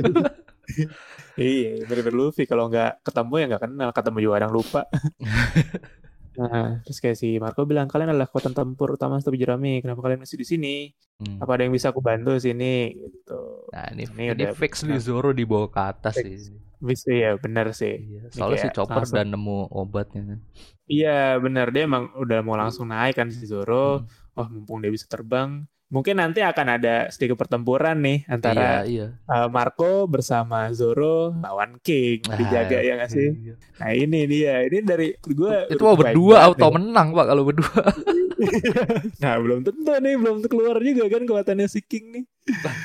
iya 1.39 1.85
bener-bener 1.87 2.15
Luffy 2.19 2.43
kalau 2.43 2.67
nggak 2.67 2.99
ketemu 3.05 3.33
ya 3.39 3.45
nggak 3.47 3.63
kenal 3.63 3.89
ketemu 3.95 4.17
juga 4.27 4.33
kadang 4.43 4.53
lupa 4.59 4.81
nah 6.37 6.79
terus 6.81 6.97
kayak 6.97 7.15
si 7.15 7.35
Marco 7.35 7.63
bilang 7.63 7.85
kalian 7.85 8.11
adalah 8.11 8.25
kekuatan 8.25 8.51
tempur 8.51 8.91
utama 8.91 9.17
Stopi 9.17 9.37
Jerami 9.37 9.79
kenapa 9.79 10.01
kalian 10.01 10.21
masih 10.21 10.35
di 10.35 10.45
sini 10.45 10.75
Hmm. 11.15 11.39
apa 11.39 11.47
ada 11.49 11.63
yang 11.63 11.71
bisa 11.71 11.89
aku 11.89 12.03
bantu 12.03 12.35
sini 12.35 12.91
gitu 12.91 13.39
Nah, 13.71 13.87
ini, 13.89 14.03
Ini 14.05 14.11
ini 14.21 14.33
udah 14.35 14.51
fix 14.51 14.83
benar. 14.83 14.89
nih 14.89 15.01
Zoro 15.01 15.31
dibawa 15.31 15.65
ke 15.65 15.79
atas 15.81 16.15
Fix. 16.17 16.27
sih. 16.51 16.59
bisa 16.77 17.07
ya 17.09 17.31
bener 17.35 17.71
sih 17.71 17.95
Iya, 17.95 18.21
soalnya 18.29 18.57
si 18.57 18.61
kayak 18.61 18.75
Chopper 18.75 18.99
langsung. 18.99 19.15
udah 19.15 19.25
nemu 19.25 19.59
obatnya 19.71 20.21
kan. 20.25 20.39
iya 20.85 21.17
bener 21.37 21.71
dia 21.71 21.83
emang 21.83 22.11
udah 22.13 22.39
mau 22.41 22.53
langsung 22.53 22.85
naik 22.85 23.15
kan 23.15 23.31
si 23.31 23.43
Zoro 23.43 24.03
Hmm. 24.03 24.11
oh 24.35 24.47
mumpung 24.49 24.83
dia 24.83 24.91
bisa 24.91 25.07
terbang 25.07 25.63
mungkin 25.95 26.19
nanti 26.19 26.43
akan 26.43 26.67
ada 26.75 27.07
sedikit 27.07 27.39
pertempuran 27.39 28.03
nih 28.03 28.27
antara 28.27 28.83
Iya, 28.83 29.07
iya. 29.07 29.07
uh, 29.31 29.47
Marco 29.47 30.11
bersama 30.11 30.67
Zoro 30.75 31.31
lawan 31.39 31.79
King 31.79 32.27
Nah, 32.27 32.35
dijaga 32.35 32.83
ya 32.83 32.99
nggak 32.99 33.11
sih 33.15 33.27
iya. 33.31 33.55
Nah 33.79 33.91
ini 33.95 34.19
dia, 34.27 34.67
ini 34.67 34.83
dari 34.83 35.15
gue 35.15 35.71
Itu 35.71 35.83
mah 35.83 35.95
berdua 35.95 36.37
auto 36.43 36.67
menang, 36.71 37.15
Pak, 37.15 37.25
kalau 37.27 37.43
berdua. 37.47 37.81
Nah 39.23 39.39
belum 39.39 39.63
tentu 39.63 39.91
nih, 39.95 40.15
belum 40.19 40.43
keluar 40.45 40.75
juga 40.79 41.07
kan 41.07 41.21
kekuatannya 41.23 41.67
si 41.67 41.79
King 41.79 42.05
nih. 42.11 42.23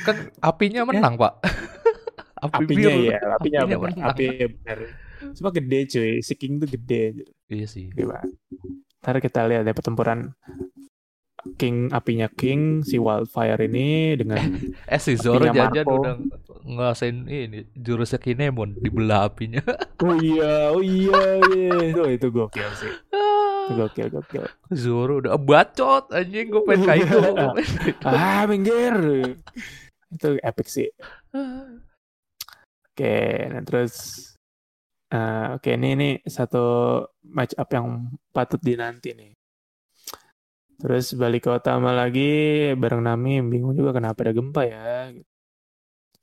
kan 0.06 0.16
apinya 0.40 0.86
menang, 0.86 1.18
Pak. 1.18 1.34
Api 2.40 2.64
Apinya 2.64 2.88
biru. 2.88 3.10
ya, 3.12 3.18
apinya, 3.36 3.60
benar, 3.68 3.78
menang. 3.84 4.06
apinya 4.08 4.46
benar. 4.48 4.78
Cuma 5.36 5.48
gede 5.52 5.78
cuy, 5.92 6.12
si 6.24 6.32
King 6.32 6.56
tuh 6.56 6.68
gede. 6.70 7.28
Iya 7.46 7.66
sih. 7.68 7.92
Gila. 7.92 8.16
Ntar 9.00 9.16
kita 9.20 9.44
lihat 9.44 9.68
ya 9.68 9.74
pertempuran 9.76 10.32
King 11.56 11.88
apinya 11.90 12.28
King 12.28 12.84
si 12.84 13.00
Wildfire 13.00 13.60
ini 13.64 14.16
dengan 14.16 14.40
Eh 14.92 15.00
si 15.00 15.16
Zoro 15.16 15.48
jajan 15.48 15.84
Marco. 15.86 15.94
udah 16.00 16.14
ngerasain 16.60 17.16
ini 17.26 17.64
jurusnya 17.72 18.20
Kinemon 18.20 18.76
dibelah 18.78 19.32
apinya. 19.32 19.64
oh 20.04 20.16
iya 20.20 20.70
oh 20.70 20.82
iya 20.84 21.40
iya 21.56 21.96
oh, 21.96 22.08
itu 22.08 22.28
gokil 22.28 22.70
sih 22.76 22.92
itu 23.68 23.72
gokil 23.76 24.08
gokil 24.10 24.44
Zoro 24.74 25.24
udah 25.24 25.36
"Ah, 25.36 25.40
bacot 25.40 26.04
anjing 26.12 26.50
gue 26.50 26.62
pengen 26.68 26.86
pengen 26.86 27.08
Kaido." 27.08 27.20
ah 28.08 28.42
minggir 28.48 28.96
itu 30.10 30.28
epic 30.42 30.66
sih 30.68 30.88
Oke, 32.90 33.48
nah 33.48 33.64
terus 33.64 33.94
eh, 35.08 35.56
oke 35.56 35.70
ini 35.72 35.88
ini 35.96 36.08
satu 36.20 37.00
match 37.32 37.56
up 37.56 37.72
yang 37.72 38.12
patut 38.28 38.60
dinanti 38.60 39.16
nih. 39.16 39.32
Terus 40.80 41.04
balik 41.20 41.40
ke 41.44 41.50
utama 41.58 41.90
lagi 42.00 42.20
bareng 42.80 43.02
Nami 43.06 43.30
bingung 43.50 43.74
juga 43.78 43.90
kenapa 43.96 44.18
ada 44.24 44.32
gempa 44.38 44.60
ya. 44.72 44.78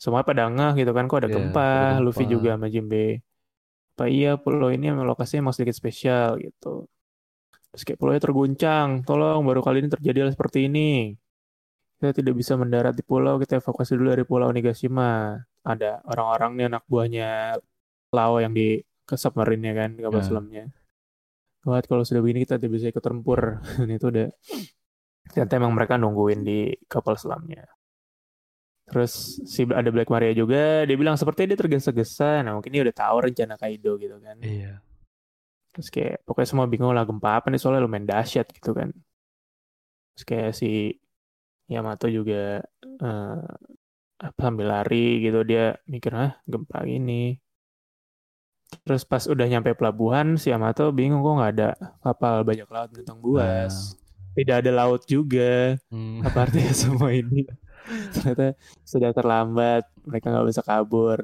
Semua 0.03 0.21
pada 0.29 0.43
ngeh 0.53 0.71
gitu 0.79 0.91
kan 0.97 1.03
kok 1.09 1.19
ada 1.21 1.29
Iya, 1.29 1.35
gempa, 1.35 1.61
ada 1.67 2.01
Luffy 2.03 2.23
gempa. 2.23 2.33
juga 2.33 2.49
sama 2.55 2.67
Jinbe. 2.73 2.97
Apa 3.93 4.05
iya 4.15 4.29
pulau 4.43 4.69
ini 4.75 4.85
emang 4.93 5.07
lokasinya 5.11 5.41
emang 5.43 5.55
sedikit 5.57 5.77
spesial 5.81 6.29
gitu. 6.45 6.67
Terus 7.71 7.83
kayak 7.87 7.99
pulaunya 8.01 8.23
terguncang, 8.25 8.89
tolong 9.07 9.39
baru 9.47 9.61
kali 9.65 9.77
ini 9.83 9.89
terjadi 9.95 10.17
hal 10.23 10.31
seperti 10.35 10.59
ini. 10.67 10.79
Kita 11.97 12.13
tidak 12.19 12.33
bisa 12.41 12.53
mendarat 12.61 12.93
di 12.93 13.01
pulau, 13.09 13.35
kita 13.41 13.57
evakuasi 13.61 13.97
dulu 13.97 14.09
dari 14.13 14.25
pulau 14.29 14.49
Nigashima 14.53 15.33
ada 15.65 15.87
orang-orang 16.09 16.49
nih 16.57 16.65
anak 16.69 16.83
buahnya 16.91 17.25
Lao 18.15 18.35
yang 18.43 18.53
di 18.59 18.81
ke 19.09 19.15
submarine 19.23 19.63
ya 19.69 19.73
kan 19.81 19.91
kapal 20.03 20.21
Ya. 20.21 20.27
selamnya. 20.27 20.63
Gawat 21.65 21.85
kalau 21.89 22.03
sudah 22.05 22.21
begini 22.21 22.45
kita 22.45 22.59
tidak 22.59 22.71
bisa 22.77 22.85
ikut 22.91 23.03
tempur. 23.03 23.61
Dan 23.77 23.89
itu 23.93 24.07
udah 24.09 24.27
ternyata 25.27 25.53
emang 25.59 25.73
mereka 25.75 25.99
nungguin 25.99 26.41
di 26.45 26.71
kapal 26.87 27.17
selamnya. 27.19 27.67
Terus 28.87 29.43
si 29.43 29.67
ada 29.67 29.91
Black 29.91 30.07
Maria 30.07 30.31
juga, 30.31 30.87
dia 30.87 30.95
bilang 30.95 31.19
seperti 31.19 31.43
dia 31.43 31.59
tergesa-gesa. 31.59 32.39
Nah 32.39 32.55
mungkin 32.55 32.71
dia 32.71 32.81
udah 32.87 32.95
tahu 32.95 33.17
rencana 33.27 33.59
Kaido 33.59 33.99
gitu 33.99 34.15
kan. 34.23 34.39
Iya. 34.39 34.79
Terus 35.75 35.87
kayak 35.91 36.23
pokoknya 36.23 36.49
semua 36.49 36.65
bingung 36.71 36.95
lah 36.95 37.03
gempa 37.03 37.43
apa 37.43 37.51
nih 37.51 37.59
soalnya 37.59 37.83
lumayan 37.83 38.07
dahsyat 38.07 38.47
gitu 38.55 38.71
kan. 38.71 38.95
Terus 40.15 40.23
kayak 40.23 40.51
si 40.55 40.95
Yamato 41.67 42.07
juga 42.07 42.63
uh, 43.03 43.43
apa 44.17 44.39
sambil 44.41 44.67
lari 44.71 45.21
gitu 45.21 45.43
dia 45.43 45.75
mikir 45.85 46.15
ah 46.15 46.31
gempa 46.47 46.87
ini. 46.87 47.35
Terus 48.67 49.03
pas 49.07 49.23
udah 49.27 49.47
nyampe 49.47 49.71
pelabuhan 49.75 50.35
si 50.35 50.51
Yamato 50.51 50.91
bingung 50.91 51.23
kok 51.23 51.35
nggak 51.39 51.51
ada 51.55 51.69
kapal 52.03 52.43
bajak 52.43 52.67
laut 52.67 52.89
bintang 52.91 53.19
buas. 53.19 53.73
Nah. 53.73 54.05
Tidak 54.37 54.55
ada 54.61 54.71
laut 54.71 55.01
juga. 55.09 55.79
Hmm. 55.89 56.21
Apa 56.21 56.45
artinya 56.45 56.73
semua 56.85 57.09
ini? 57.15 57.47
ternyata 57.87 58.55
sudah 58.83 59.11
terlambat 59.15 59.83
mereka 60.03 60.31
nggak 60.31 60.47
bisa 60.47 60.63
kabur 60.63 61.19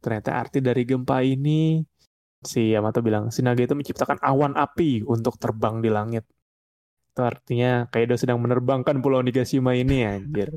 ternyata 0.00 0.30
arti 0.40 0.64
dari 0.64 0.82
gempa 0.88 1.20
ini 1.20 1.84
si 2.40 2.72
Yamato 2.72 3.04
bilang 3.04 3.28
Sinaga 3.28 3.68
itu 3.68 3.76
menciptakan 3.76 4.16
awan 4.24 4.56
api 4.56 5.04
untuk 5.04 5.36
terbang 5.36 5.84
di 5.84 5.90
langit 5.92 6.24
itu 7.10 7.20
artinya 7.20 7.84
Kaido 7.92 8.16
sedang 8.16 8.40
menerbangkan 8.40 8.96
pulau 9.04 9.20
Nigashima 9.20 9.76
ini 9.76 10.08
anjir 10.08 10.48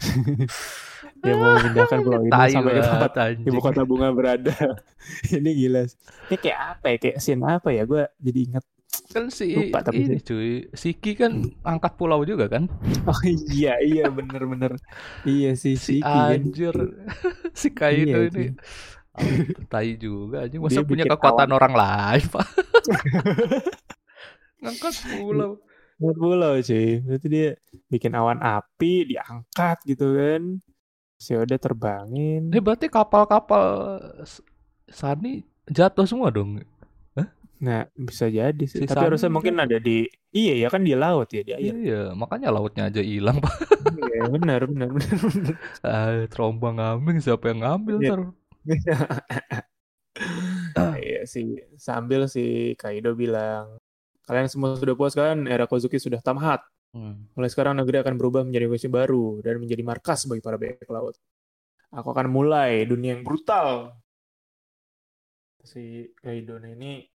dia 1.20 1.34
mau 1.36 1.52
memindahkan 1.60 1.98
pulau 2.00 2.20
ini 2.24 2.32
Tayu 2.32 2.54
sampai 2.56 2.72
tempat 2.80 3.12
ibu 3.48 3.60
kota 3.60 3.82
bunga 3.84 4.08
berada. 4.12 4.56
Ini 5.36 5.50
gila. 5.56 5.82
Ini 6.28 6.36
kayak 6.36 6.58
apa 6.76 6.86
ya? 6.92 6.96
Kayak 7.00 7.16
scene 7.20 7.44
apa 7.44 7.68
ya? 7.72 7.82
Gue 7.84 8.04
jadi 8.20 8.40
ingat. 8.52 8.64
Kan 9.10 9.26
si 9.30 9.54
Lupa, 9.54 9.82
tapi 9.82 10.06
ini 10.06 10.22
cuy. 10.22 10.70
Siki 10.70 11.18
kan 11.18 11.42
angkat 11.66 11.98
pulau 11.98 12.22
juga 12.22 12.46
kan? 12.46 12.70
Oh 13.10 13.20
iya 13.26 13.78
iya 13.82 14.06
bener 14.06 14.46
bener. 14.46 14.72
Iya 15.26 15.58
sih 15.58 15.74
si 15.74 15.98
Siki 15.98 16.06
kan. 16.06 16.38
anjir. 16.38 16.74
Kan? 16.74 16.90
si 17.50 17.68
Kaido 17.74 18.22
iya, 18.22 18.30
ini. 18.30 18.46
oh, 19.18 19.26
tai 19.66 19.98
juga 19.98 20.46
aja 20.46 20.54
masa 20.62 20.82
Dia 20.82 20.86
punya 20.86 21.04
kekuatan 21.10 21.50
awan. 21.50 21.58
orang 21.58 21.74
lain 21.74 22.24
pak? 22.30 22.46
Ngangkat 24.62 24.94
pulau. 25.10 25.50
Ngangkat 25.98 26.18
pulau 26.22 26.52
cuy. 26.62 26.88
Berarti 27.02 27.26
dia 27.26 27.48
bikin 27.90 28.12
awan 28.14 28.38
api 28.38 29.10
diangkat 29.10 29.78
gitu 29.90 30.06
kan 30.14 30.62
si 31.20 31.36
udah 31.36 31.60
terbangin 31.60 32.48
ini 32.48 32.60
berarti 32.64 32.88
kapal-kapal 32.88 34.00
Sani 34.88 35.44
jatuh 35.68 36.08
semua 36.08 36.32
dong 36.32 36.64
Nah, 37.60 37.84
bisa 37.92 38.24
jadi 38.32 38.64
sih. 38.64 38.80
Si 38.80 38.88
Tapi 38.88 39.04
harusnya 39.04 39.28
mungkin 39.28 39.60
ada 39.60 39.76
di 39.76 40.08
Iya 40.32 40.64
ya 40.64 40.68
kan 40.72 40.80
di 40.80 40.96
laut 40.96 41.28
ya 41.28 41.44
di 41.44 41.52
air. 41.52 41.72
Iya, 41.76 42.16
makanya 42.16 42.48
lautnya 42.48 42.88
aja 42.88 43.04
hilang, 43.04 43.36
Pak. 43.36 43.52
iya, 44.00 44.24
benar 44.32 44.64
benar 44.64 44.88
benar. 44.88 45.12
ah, 45.84 46.24
terombang 46.30 46.80
ambing 46.80 47.20
siapa 47.20 47.52
yang 47.52 47.60
ngambil 47.60 47.96
iya. 48.00 48.08
ntar? 48.08 48.20
iya 51.04 51.20
sih. 51.28 51.60
Sambil 51.76 52.32
si 52.32 52.72
Kaido 52.80 53.12
bilang, 53.12 53.76
kalian 54.24 54.48
semua 54.48 54.80
sudah 54.80 54.96
puas 54.96 55.12
kan? 55.12 55.44
Era 55.44 55.68
Kozuki 55.68 56.00
sudah 56.00 56.24
tamat. 56.24 56.64
Hmm. 56.90 57.30
Mulai 57.38 57.50
sekarang 57.50 57.78
negeri 57.78 58.02
akan 58.02 58.14
berubah 58.18 58.42
menjadi 58.42 58.66
musim 58.66 58.90
baru 58.90 59.38
dan 59.46 59.62
menjadi 59.62 59.82
markas 59.86 60.26
bagi 60.26 60.42
para 60.42 60.58
bajak 60.58 60.90
laut. 60.90 61.14
Aku 61.90 62.10
akan 62.10 62.26
mulai 62.30 62.86
dunia 62.86 63.14
yang 63.18 63.22
brutal. 63.22 63.94
Si 65.62 66.10
Kaido 66.18 66.58
ini 66.62 67.06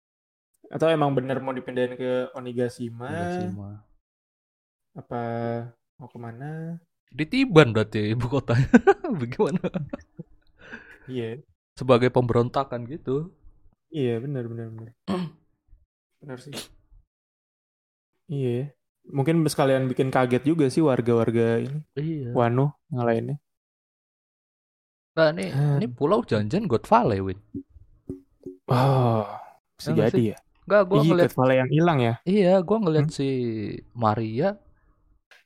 atau 0.66 0.90
emang 0.90 1.14
bener 1.14 1.38
mau 1.44 1.52
dipindahin 1.54 1.94
ke 1.96 2.32
Onigashima? 2.32 3.08
Onigashima. 3.08 3.70
Apa 4.96 5.22
mau 6.00 6.08
ke 6.08 6.18
mana? 6.20 6.80
Di 7.08 7.24
Tiban 7.24 7.72
berarti 7.72 8.12
ibu 8.12 8.28
kota. 8.28 8.56
Bagaimana? 9.20 9.60
Iya. 11.08 11.40
Sebagai 11.76 12.12
pemberontakan 12.12 12.84
gitu. 12.88 13.32
Iya 13.92 14.20
benar 14.20 14.44
benar 14.48 14.68
benar. 14.72 14.92
benar 16.20 16.38
sih. 16.44 16.52
Iya. 18.28 18.75
Mungkin 19.06 19.46
sekalian 19.46 19.86
bikin 19.86 20.10
kaget 20.10 20.42
juga 20.42 20.66
sih 20.66 20.82
warga-warga 20.82 21.62
ini. 21.62 21.78
Iya. 21.94 22.30
Wano 22.34 22.82
ngalahinnya. 22.90 23.38
Nah, 25.16 25.32
ini, 25.32 25.48
hmm. 25.48 25.76
ini 25.80 25.86
pulau 25.88 26.20
janjian 26.20 26.68
God 26.68 26.84
Valley, 26.84 27.24
Win. 27.24 27.40
Oh, 28.68 29.24
bisa 29.78 29.96
jadi 29.96 30.34
ya. 30.34 30.38
Enggak, 30.66 30.82
gue 30.90 30.98
ngeliat 31.06 31.32
malah 31.38 31.56
yang 31.56 31.70
hilang 31.70 31.98
ya. 32.02 32.14
Iya, 32.26 32.54
gue 32.60 32.78
ngeliat 32.82 33.08
hmm? 33.08 33.16
si 33.16 33.28
Maria 33.94 34.58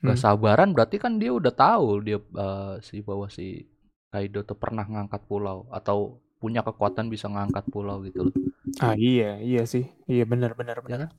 gak 0.01 0.17
hmm. 0.17 0.25
sabaran 0.25 0.73
berarti 0.73 0.97
kan 0.97 1.21
dia 1.21 1.29
udah 1.29 1.53
tahu 1.53 2.01
dia 2.01 2.17
uh, 2.17 2.81
si 2.81 3.05
bahwa 3.05 3.29
si 3.29 3.69
Kaido 4.09 4.41
tuh 4.49 4.57
pernah 4.57 4.89
ngangkat 4.89 5.29
pulau 5.29 5.69
atau 5.69 6.25
punya 6.41 6.65
kekuatan 6.65 7.13
bisa 7.13 7.29
ngangkat 7.29 7.69
pulau 7.69 8.01
gitu 8.03 8.33
loh. 8.33 8.35
Ah 8.81 8.97
iya, 8.97 9.39
iya 9.45 9.69
sih. 9.69 9.87
Iya 10.09 10.25
benar 10.25 10.57
benar 10.57 10.81
benar. 10.81 10.91
Ya 10.91 10.99
kan? 11.05 11.11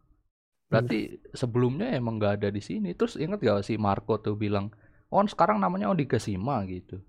Berarti 0.71 1.19
bener. 1.19 1.35
sebelumnya 1.35 1.87
emang 1.91 2.15
gak 2.15 2.39
ada 2.39 2.49
di 2.49 2.63
sini. 2.63 2.95
Terus 2.95 3.19
inget 3.19 3.43
gak 3.43 3.67
si 3.67 3.75
Marco 3.75 4.15
tuh 4.23 4.39
bilang, 4.39 4.71
"Oh, 5.11 5.19
sekarang 5.27 5.59
namanya 5.59 5.91
Onigashima" 5.91 6.63
gitu. 6.71 7.03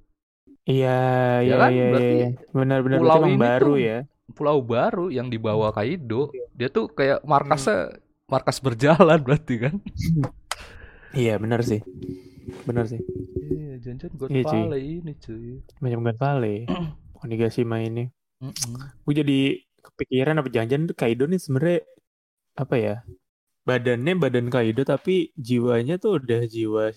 Iya, 0.67 0.99
ya 1.43 1.47
iya, 1.47 1.55
kan? 1.59 1.71
iya, 1.71 1.87
iya, 1.87 2.11
iya. 2.11 2.29
Benar-benar 2.51 2.99
pulau 3.03 3.23
ini 3.27 3.35
baru 3.39 3.75
tuh, 3.75 3.79
ya 3.79 3.99
pulau 4.33 4.59
baru 4.65 5.13
yang 5.13 5.29
dibawa 5.29 5.71
hmm. 5.71 5.77
Kaido. 5.77 6.23
Iya. 6.33 6.47
Dia 6.57 6.69
tuh 6.73 6.89
kayak 6.91 7.23
markasnya 7.23 7.79
hmm. 7.93 8.27
markas 8.27 8.59
berjalan 8.59 9.19
berarti 9.27 9.55
kan. 9.61 9.75
iya 11.13 11.37
benar 11.37 11.61
sih. 11.63 11.85
Benar 12.65 12.89
sih. 12.89 12.99
Iya, 13.53 13.79
jangan 13.85 14.11
God 14.17 14.31
iya, 14.33 14.43
Valley 14.49 14.85
ini 15.05 15.13
cuy. 15.21 15.61
Macam 15.79 16.01
God 16.03 16.19
Valley. 16.19 16.57
Onigashima 17.23 17.79
ini. 17.85 18.11
Mm 18.43 18.51
-mm. 18.51 18.75
Gue 19.07 19.15
jadi 19.15 19.39
kepikiran 19.83 20.43
apa 20.43 20.51
tuh 20.51 20.97
Kaido 20.99 21.31
nih 21.31 21.39
sebenarnya 21.39 21.87
apa 22.59 22.75
ya? 22.75 22.95
Badannya 23.63 24.15
badan 24.19 24.51
Kaido 24.51 24.83
tapi 24.83 25.31
jiwanya 25.39 25.99
tuh 26.03 26.19
udah 26.19 26.43
jiwa 26.47 26.91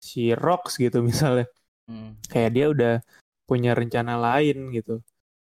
si 0.00 0.32
Rox 0.32 0.80
gitu 0.80 1.04
misalnya. 1.04 1.46
Mm. 1.86 2.10
Kayak 2.28 2.50
dia 2.56 2.66
udah 2.72 2.94
punya 3.46 3.72
rencana 3.78 4.18
lain 4.18 4.74
gitu 4.74 5.04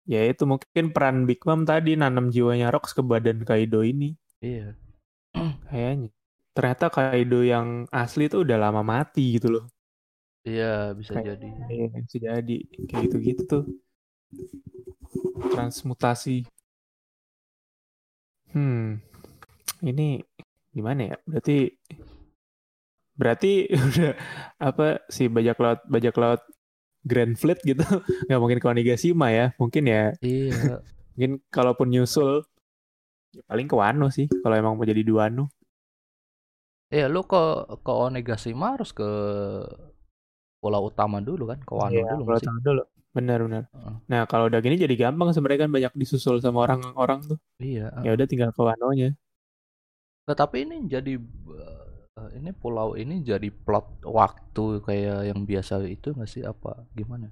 ya 0.03 0.27
itu 0.27 0.43
mungkin 0.43 0.91
peran 0.91 1.23
Big 1.23 1.39
Mom 1.47 1.63
tadi 1.63 1.95
nanam 1.95 2.27
jiwanya 2.27 2.71
Rox 2.71 2.91
ke 2.91 3.01
badan 3.03 3.47
Kaido 3.47 3.81
ini. 3.83 4.15
Iya. 4.43 4.75
Kayaknya. 5.71 6.09
Ternyata 6.53 6.85
Kaido 6.91 7.39
yang 7.41 7.87
asli 7.89 8.29
tuh 8.29 8.45
udah 8.45 8.57
lama 8.59 8.83
mati 8.85 9.39
gitu 9.39 9.59
loh. 9.59 9.65
Iya, 10.43 10.91
bisa 10.93 11.15
Kayak, 11.15 11.39
jadi. 11.39 11.47
Iya, 11.71 11.87
bisa 12.03 12.17
jadi. 12.19 12.57
Kayak 12.91 13.01
gitu-gitu 13.07 13.41
tuh. 13.47 13.63
Transmutasi. 15.55 16.43
Hmm. 18.51 18.99
Ini 19.81 20.21
gimana 20.73 21.13
ya? 21.13 21.15
Berarti 21.23 21.57
berarti 23.13 23.69
udah 23.93 24.13
apa 24.57 25.05
si 25.07 25.29
bajak 25.29 25.57
laut 25.61 25.79
bajak 25.85 26.15
laut 26.17 26.41
Grand 27.05 27.37
Fleet 27.37 27.59
gitu 27.61 27.85
nggak 28.25 28.41
mungkin 28.41 28.57
ke 28.57 28.67
Onigashima 28.67 29.29
ya 29.29 29.53
mungkin 29.61 29.85
ya 29.85 30.17
iya 30.25 30.81
mungkin 31.13 31.37
kalaupun 31.53 31.93
nyusul 31.93 32.41
ya 33.37 33.45
paling 33.45 33.69
ke 33.69 33.75
Wano 33.77 34.09
sih 34.09 34.25
kalau 34.41 34.55
emang 34.57 34.73
mau 34.73 34.85
jadi 34.87 35.05
dua 35.05 35.29
Wano 35.29 35.45
Iya, 36.93 37.09
lu 37.09 37.25
ke 37.25 37.41
ke 37.81 37.89
Onigashima 37.89 38.77
harus 38.77 38.93
ke 38.93 39.09
pulau 40.61 40.93
utama 40.93 41.17
dulu 41.25 41.49
kan, 41.49 41.57
ke 41.65 41.73
Wano 41.73 41.89
iya, 41.89 42.05
dulu. 42.13 42.29
Pulau 42.29 42.37
utama 42.37 42.59
dulu. 42.61 42.83
Benar 43.17 43.39
benar. 43.49 43.63
Uh. 43.73 43.97
Nah 44.05 44.29
kalau 44.29 44.45
udah 44.45 44.61
gini 44.61 44.77
jadi 44.77 44.93
gampang 44.93 45.33
sebenarnya 45.33 45.65
kan 45.65 45.71
banyak 45.73 45.93
disusul 45.97 46.37
sama 46.37 46.69
orang-orang 46.69 47.25
tuh. 47.25 47.41
Iya. 47.57 47.89
Uh. 47.97 48.05
Ya 48.05 48.11
udah 48.13 48.25
tinggal 48.29 48.53
ke 48.53 48.61
Wano-nya. 48.61 49.17
Nah, 50.23 50.35
tapi 50.39 50.63
ini 50.63 50.87
jadi 50.87 51.19
uh, 51.19 52.29
ini 52.37 52.55
pulau 52.55 52.95
ini 52.95 53.19
jadi 53.19 53.51
plot 53.51 54.07
waktu 54.07 54.79
kayak 54.79 55.19
yang 55.33 55.43
biasa 55.43 55.83
itu 55.83 56.15
nggak 56.15 56.29
sih 56.31 56.43
apa 56.47 56.87
gimana? 56.95 57.27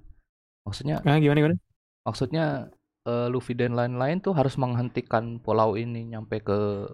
Maksudnya? 0.67 0.99
Nah, 1.07 1.15
gimana 1.17 1.39
gimana? 1.39 1.57
Maksudnya 2.03 2.67
uh, 3.07 3.27
Luffy 3.31 3.55
dan 3.55 3.77
lain-lain 3.77 4.19
tuh 4.19 4.35
harus 4.35 4.59
menghentikan 4.59 5.39
pulau 5.39 5.79
ini 5.79 6.11
nyampe 6.11 6.43
ke 6.43 6.89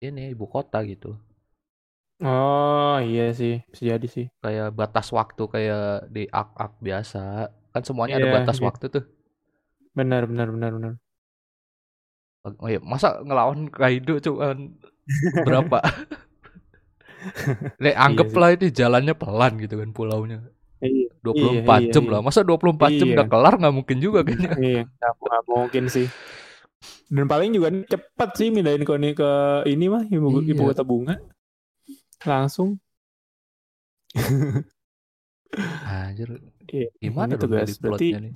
ini 0.00 0.32
ibu 0.32 0.46
kota 0.46 0.80
gitu. 0.86 1.18
Oh 2.20 3.00
iya 3.00 3.32
sih, 3.32 3.64
bisa 3.72 3.96
jadi 3.96 4.06
sih. 4.06 4.26
Kayak 4.44 4.76
batas 4.76 5.08
waktu 5.08 5.40
kayak 5.48 6.12
di 6.12 6.28
ak-ak 6.28 6.76
biasa. 6.84 7.48
Kan 7.72 7.82
semuanya 7.82 8.20
yeah, 8.20 8.28
ada 8.28 8.36
batas 8.44 8.60
yeah. 8.60 8.66
waktu 8.68 8.84
tuh. 8.92 9.04
Benar, 9.96 10.28
benar, 10.28 10.52
benar, 10.52 10.70
benar. 10.76 10.92
Oh 12.44 12.68
iya, 12.68 12.80
masa 12.80 13.20
ngelawan 13.20 13.68
Kaido 13.68 14.16
cuman 14.20 14.79
berapa 15.46 15.78
Nek 17.82 17.96
anggaplah 17.96 18.48
iya 18.52 18.56
ini 18.56 18.68
jalannya 18.72 19.14
pelan 19.16 19.60
gitu 19.60 19.76
kan 19.76 19.90
pulaunya. 19.92 20.40
Iya. 20.80 21.12
24 21.20 21.68
iya, 21.68 21.92
jam 21.92 22.04
iya, 22.08 22.12
lah. 22.16 22.20
Masa 22.24 22.40
24 22.40 22.80
iya. 22.88 22.96
jam 22.96 23.08
udah 23.12 23.28
kelar 23.28 23.54
nggak 23.60 23.74
mungkin 23.76 23.98
juga 24.00 24.24
kayaknya. 24.24 24.52
Iya, 24.56 24.82
nggak 24.88 25.44
mungkin 25.44 25.84
sih. 25.92 26.08
Dan 27.12 27.28
paling 27.28 27.52
juga 27.52 27.68
cepat 27.84 28.30
sih 28.40 28.48
mindahin 28.48 28.88
ke 28.88 28.92
ini 28.96 29.10
ke 29.12 29.30
ini 29.68 29.86
mah 29.92 30.08
ibu, 30.08 30.40
iya. 30.40 30.56
ibu 30.56 30.62
kota 30.64 30.80
bunga. 30.80 31.20
Langsung. 32.24 32.80
Anjir, 35.90 36.40
Iya, 36.70 36.88
gimana 37.02 37.34
tugas. 37.34 37.66
dari 37.66 37.74
Berarti 37.82 38.08
nih? 38.16 38.34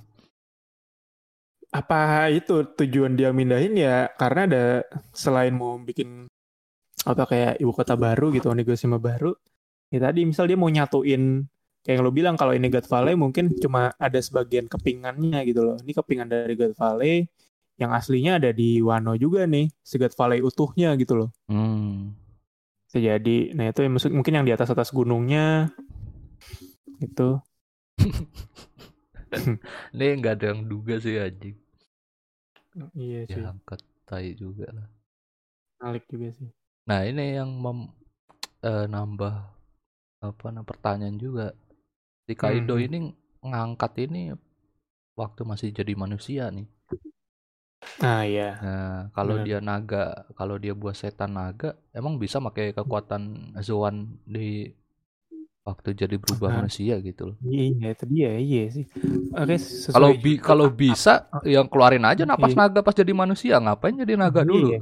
apa 1.75 2.31
itu 2.31 2.63
tujuan 2.71 3.19
dia 3.19 3.35
mindahin 3.35 3.75
ya 3.75 4.07
karena 4.15 4.41
ada 4.47 4.63
selain 5.11 5.51
mau 5.51 5.75
bikin 5.75 6.23
apa 7.05 7.23
kayak 7.29 7.53
ibu 7.61 7.71
kota 7.71 7.93
baru 7.93 8.33
gitu, 8.33 8.49
Onigashima 8.49 8.97
baru. 8.97 9.31
Ya 9.93 10.01
tadi 10.09 10.25
misal 10.25 10.49
dia 10.49 10.57
mau 10.57 10.67
nyatuin 10.67 11.45
kayak 11.85 12.01
yang 12.01 12.03
lo 12.03 12.09
bilang 12.09 12.35
kalau 12.35 12.57
ini 12.57 12.67
God 12.73 12.89
Valley 12.89 13.13
mungkin 13.13 13.53
cuma 13.61 13.93
ada 14.01 14.17
sebagian 14.17 14.65
kepingannya 14.65 15.45
gitu 15.45 15.61
loh. 15.61 15.77
Ini 15.77 15.91
kepingan 15.93 16.27
dari 16.27 16.57
God 16.57 16.73
Valley 16.73 17.29
yang 17.77 17.91
aslinya 17.91 18.39
ada 18.39 18.49
di 18.55 18.79
Wano 18.79 19.13
juga 19.19 19.45
nih, 19.45 19.67
si 19.83 20.01
God 20.01 20.15
Valley 20.17 20.39
utuhnya 20.41 20.97
gitu 20.97 21.13
loh. 21.13 21.29
Hmm. 21.45 22.15
Jadi. 22.95 23.51
Nah, 23.51 23.75
itu 23.75 23.83
yang 23.83 23.93
mungkin 24.15 24.33
yang 24.33 24.45
di 24.47 24.55
atas-atas 24.55 24.89
gunungnya 24.95 25.75
itu. 27.03 27.39
Ini 29.91 30.05
nggak 30.23 30.33
ada 30.39 30.45
yang 30.55 30.63
duga 30.63 30.95
sih 30.95 31.19
anjing. 31.19 31.59
Iya 32.95 33.27
sih. 33.27 33.43
Ya 33.43 33.51
angkat 33.51 33.83
tai 34.07 34.31
juga 34.31 34.71
lah. 34.71 34.87
Menarik 35.79 36.07
juga 36.07 36.31
sih. 36.31 36.47
Nah 36.89 37.01
ini 37.09 37.23
yang 37.37 37.49
mem, 37.63 37.79
eh, 38.69 38.85
nambah 38.93 39.33
apa 40.29 40.47
nah, 40.55 40.65
pertanyaan 40.69 41.17
juga. 41.25 41.47
Si 42.25 42.33
Kaido 42.41 42.75
Hmm. 42.75 42.85
ini 42.85 42.97
ngangkat 43.51 43.93
ini 44.05 44.21
waktu 45.21 45.41
masih 45.51 45.69
jadi 45.79 45.93
manusia 46.03 46.43
nih. 46.57 46.67
Nah, 48.01 48.23
iya. 48.27 48.43
Nah 48.63 49.11
kalau 49.15 49.35
dia 49.45 49.57
naga, 49.69 50.25
kalau 50.39 50.55
dia 50.63 50.73
buat 50.81 50.95
setan 51.01 51.31
naga, 51.39 51.69
emang 51.99 52.13
bisa 52.23 52.37
pakai 52.45 52.71
kekuatan 52.77 53.23
Zoan 53.67 53.95
di 54.35 54.71
waktu 55.67 55.89
jadi 56.01 56.15
berubah 56.21 56.49
Nah. 56.49 56.57
manusia 56.57 56.95
gitu 57.07 57.33
loh. 57.33 57.37
Iya, 57.45 57.87
itu 57.93 58.05
dia. 58.13 58.27
Iya 58.45 58.59
sih. 58.75 58.85
Oke, 59.35 59.55
sesuai 59.59 59.93
Kalau 59.93 60.11
bi 60.23 60.31
juga. 60.33 60.49
kalau 60.49 60.67
bisa 60.71 61.27
yang 61.43 61.67
keluarin 61.71 62.05
aja 62.07 62.23
napas 62.23 62.53
Iya. 62.53 62.59
naga 62.59 62.79
pas 62.85 62.95
jadi 62.95 63.11
manusia, 63.11 63.59
ngapain 63.59 63.95
jadi 63.95 64.13
naga 64.15 64.41
dulu? 64.47 64.79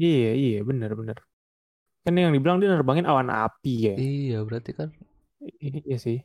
Iya, 0.00 0.28
iya, 0.40 0.56
benar, 0.68 0.90
benar. 1.00 1.16
Kan 2.04 2.14
yang 2.22 2.32
dibilang 2.36 2.58
dia 2.60 2.70
nerbangin 2.72 3.06
awan 3.10 3.28
api 3.44 3.70
ya. 3.88 3.94
Iya 4.04 4.38
berarti 4.46 4.70
kan 4.78 4.88
I- 5.66 5.82
Iya 5.86 5.98
sih. 6.04 6.18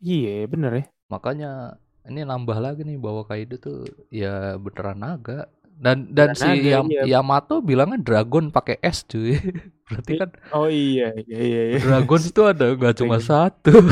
Iya, 0.00 0.46
benar 0.52 0.72
ya. 0.78 0.82
makanya 1.12 1.76
ini 2.08 2.20
nambah 2.26 2.58
lagi 2.58 2.82
nih 2.88 2.98
bahwa 2.98 3.22
Kaido 3.28 3.56
tuh 3.60 3.78
ya 4.10 4.56
beneran 4.58 4.98
naga 5.04 5.46
dan 5.82 6.08
dan 6.16 6.30
Beneran 6.30 6.38
si 6.38 6.50
naga, 6.62 6.70
Yam- 6.72 6.96
iya. 7.02 7.02
Yamato 7.02 7.60
bilangnya 7.62 7.98
dragon 8.00 8.50
pakai 8.54 8.76
S 8.82 9.04
cuy 9.10 9.36
berarti 9.88 10.12
kan 10.16 10.30
Oh 10.52 10.68
iya, 10.70 11.04
iya, 11.20 11.36
iya, 11.46 11.60
iya. 11.70 11.78
dragon 11.80 12.20
itu 12.28 12.40
ada 12.44 12.66
nggak 12.76 12.94
cuma 13.00 13.16
satu 13.20 13.72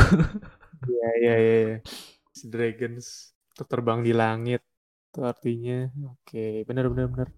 Iya, 0.89 1.07
iya, 1.21 1.33
iya. 1.43 1.55
iya. 1.65 1.75
Si 2.39 2.45
Dragons 2.53 3.07
terbang 3.71 4.01
di 4.07 4.13
langit. 4.21 4.61
Itu 5.09 5.19
artinya. 5.31 5.73
Oke, 6.13 6.39
benar, 6.69 6.85
benar, 6.93 7.07
benar. 7.13 7.29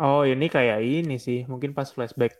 Oh, 0.00 0.24
ini 0.24 0.48
kayak 0.48 0.80
ini 0.80 1.20
sih. 1.20 1.44
Mungkin 1.44 1.76
pas 1.76 1.88
flashback 1.92 2.32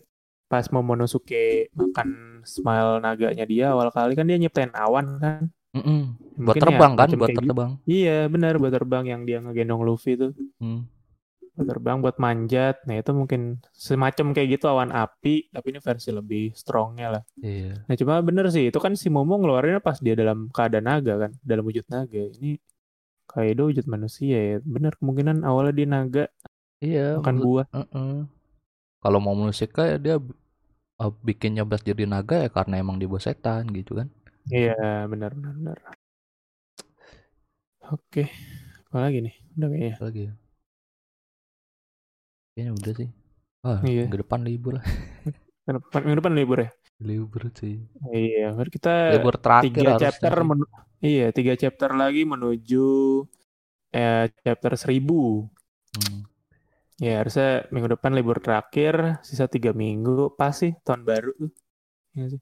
pas 0.51 0.67
Momonosuke 0.75 1.71
makan 1.79 2.43
smile 2.43 2.99
naganya 2.99 3.47
dia 3.47 3.71
awal 3.71 3.95
kali 3.95 4.19
kan 4.19 4.27
dia 4.27 4.35
nyiptain 4.35 4.75
awan 4.75 5.21
kan. 5.23 5.47
Mm-mm. 5.71 6.19
buat 6.35 6.59
Mungkin 6.59 6.63
ya 6.67 6.67
terbang 6.67 6.93
kan 6.99 7.07
macam 7.07 7.19
buat 7.23 7.31
gitu. 7.31 7.39
terbang 7.39 7.71
Iya, 7.87 8.19
benar 8.27 8.59
buat 8.59 8.75
terbang 8.75 9.05
yang 9.07 9.23
dia 9.23 9.39
ngegendong 9.39 9.87
Luffy 9.87 10.19
tuh. 10.19 10.35
Hmm. 10.59 10.91
Buat 11.55 11.67
terbang 11.71 11.97
buat 12.03 12.17
manjat. 12.19 12.83
Nah, 12.91 12.99
itu 12.99 13.13
mungkin 13.15 13.63
semacam 13.71 14.27
kayak 14.35 14.59
gitu 14.59 14.67
awan 14.67 14.91
api, 14.91 15.55
tapi 15.55 15.67
ini 15.71 15.79
versi 15.79 16.11
lebih 16.11 16.51
strongnya 16.59 17.07
lah. 17.15 17.23
iya 17.39 17.79
Nah, 17.87 17.95
cuma 17.95 18.19
bener 18.19 18.51
sih, 18.51 18.75
itu 18.75 18.79
kan 18.83 18.99
si 18.99 19.07
Momo 19.07 19.39
ngeluarinnya 19.39 19.79
pas 19.79 20.03
dia 20.03 20.19
dalam 20.19 20.51
keadaan 20.51 20.91
naga 20.91 21.15
kan, 21.29 21.31
dalam 21.47 21.63
wujud 21.63 21.87
naga. 21.87 22.23
Ini 22.35 22.59
Kaido 23.31 23.62
wujud 23.71 23.87
manusia 23.95 24.37
ya. 24.51 24.57
Bener 24.75 24.93
kemungkinan 24.99 25.38
awalnya 25.49 25.73
dia 25.79 25.88
naga 25.95 26.25
iya 26.85 27.07
makan 27.19 27.37
menurut- 27.37 27.47
buah. 27.47 27.66
Mm-mm. 27.77 28.12
kalau 29.03 29.19
mau 29.25 29.37
manusia 29.43 29.66
ya 29.93 29.97
dia 30.05 30.16
uh, 31.03 31.12
bikin 31.29 31.51
nyabas 31.57 31.81
jadi 31.88 32.05
naga 32.14 32.37
ya 32.45 32.49
karena 32.57 32.75
emang 32.83 32.97
dia 33.01 33.09
buat 33.12 33.25
setan 33.27 33.64
gitu 33.79 33.93
kan 34.01 34.09
Iya, 34.57 34.73
benar 35.12 35.31
benar 35.37 35.53
benar. 35.59 35.79
Oke, 37.95 38.23
apa 38.88 38.99
lagi 39.05 39.19
nih? 39.27 39.35
Udah 39.57 39.69
kayaknya. 39.73 39.97
Apa 39.97 40.05
lagi 40.09 40.21
ya 40.29 40.33
kayaknya 42.55 42.73
udah 42.79 42.93
sih 42.99 43.09
ah 43.66 43.79
Iya. 43.85 44.03
minggu 44.05 44.16
depan 44.23 44.40
libur 44.49 44.73
lah 44.79 44.85
Minggu 45.66 45.79
depan, 45.81 46.01
minggu 46.05 46.19
depan 46.21 46.35
libur 46.38 46.59
ya? 46.64 46.69
Libur 47.01 47.49
sih 47.57 47.81
Iya, 48.13 48.53
berarti 48.53 48.73
kita 48.77 48.95
libur 49.17 49.37
terakhir 49.41 49.67
tiga 49.73 49.83
harusnya 49.97 50.03
chapter 50.13 50.35
menu- 50.45 50.73
iya, 51.01 51.27
tiga 51.33 51.53
chapter 51.57 51.91
lagi 51.97 52.23
menuju 52.29 52.87
eh 53.91 54.31
chapter 54.45 54.73
1000. 54.79 55.49
Hmm. 55.97 56.23
Ya, 57.01 57.25
harusnya 57.25 57.65
minggu 57.73 57.97
depan 57.97 58.13
libur 58.13 58.39
terakhir, 58.45 59.19
sisa 59.25 59.49
tiga 59.49 59.73
minggu, 59.73 60.37
pas 60.37 60.53
sih 60.53 60.77
tahun 60.85 61.03
baru 61.09 61.33
tuh. 61.41 61.51
Iya 62.15 62.27
sih. 62.37 62.41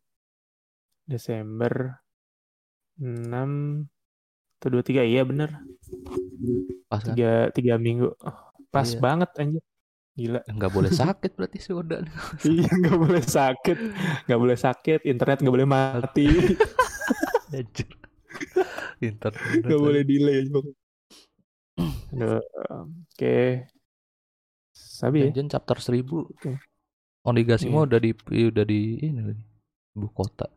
Desember 1.06 1.72
6 2.98 3.86
atau 4.58 4.68
23, 4.74 5.06
iya 5.06 5.22
bener. 5.22 5.50
pas 6.90 6.98
kan 7.00 7.14
Tiga, 7.14 7.32
tiga 7.54 7.74
minggu. 7.78 8.10
Oh, 8.18 8.38
pas 8.74 8.88
Iya. 8.90 8.98
banget 8.98 9.30
anjir. 9.38 9.62
Gila. 10.18 10.42
nggak 10.42 10.72
boleh 10.74 10.90
sakit 10.90 11.30
berarti 11.38 11.58
si 11.62 11.70
Oda. 11.70 12.02
Iya, 12.42 12.66
nggak 12.66 12.98
boleh 12.98 13.22
sakit. 13.22 13.78
Nggak 14.26 14.40
boleh 14.42 14.58
sakit, 14.58 15.00
internet 15.06 15.38
nggak 15.38 15.54
boleh 15.54 15.68
mati. 15.68 16.26
Internet. 18.98 19.62
Nggak 19.62 19.78
boleh 19.80 20.02
delay. 20.02 20.42
Oke. 21.78 23.38
Sabi 24.74 25.22
ya? 25.22 25.30
Legend 25.30 25.54
chapter 25.54 25.78
1000. 25.78 26.02
Oke. 26.02 26.50
Onigashima 27.22 27.84
Iya. 27.84 27.86
udah 27.86 27.98
di 28.02 28.10
udah 28.50 28.64
di 28.66 28.80
ini 28.98 29.20
lagi. 29.22 29.44
Ibu 29.94 30.08
kota. 30.10 30.50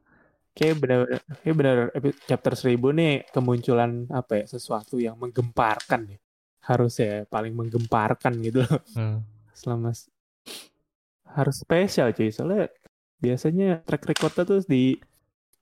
Oke, 0.52 0.68
benar 0.76 1.06
Oke, 1.08 1.50
benar 1.54 1.94
chapter 2.26 2.54
1000 2.58 2.92
nih 2.92 3.30
kemunculan 3.30 4.10
apa 4.10 4.42
ya? 4.42 4.46
Sesuatu 4.50 4.98
yang 4.98 5.16
menggemparkan 5.22 6.18
ya. 6.18 6.20
Harusnya 6.62 7.06
ya, 7.06 7.20
paling 7.26 7.54
menggemparkan 7.54 8.38
gitu 8.42 8.66
loh. 8.66 8.82
Hmm. 8.98 9.22
Selama 9.62 9.94
harus 11.38 11.56
spesial 11.62 12.10
cuy. 12.18 12.34
Soalnya 12.34 12.74
biasanya 13.22 13.86
track 13.86 14.04
recordnya 14.10 14.44
tuh 14.50 14.60
di 14.66 14.98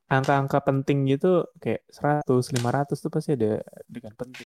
angka-angka 0.09 0.59
penting 0.65 1.05
gitu 1.11 1.45
kayak 1.61 1.85
100, 1.91 2.55
500 2.55 3.03
tuh 3.03 3.11
pasti 3.13 3.35
ada 3.35 3.61
dengan 3.85 4.15
penting. 4.15 4.47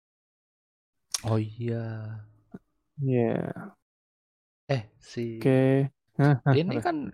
Oh 1.27 1.35
iya. 1.35 2.15
Iya. 3.01 3.35
Eh 4.69 4.83
si 5.01 5.41
Oke. 5.41 5.91
Hah, 6.19 6.35
ini 6.59 6.77
kan 6.83 7.11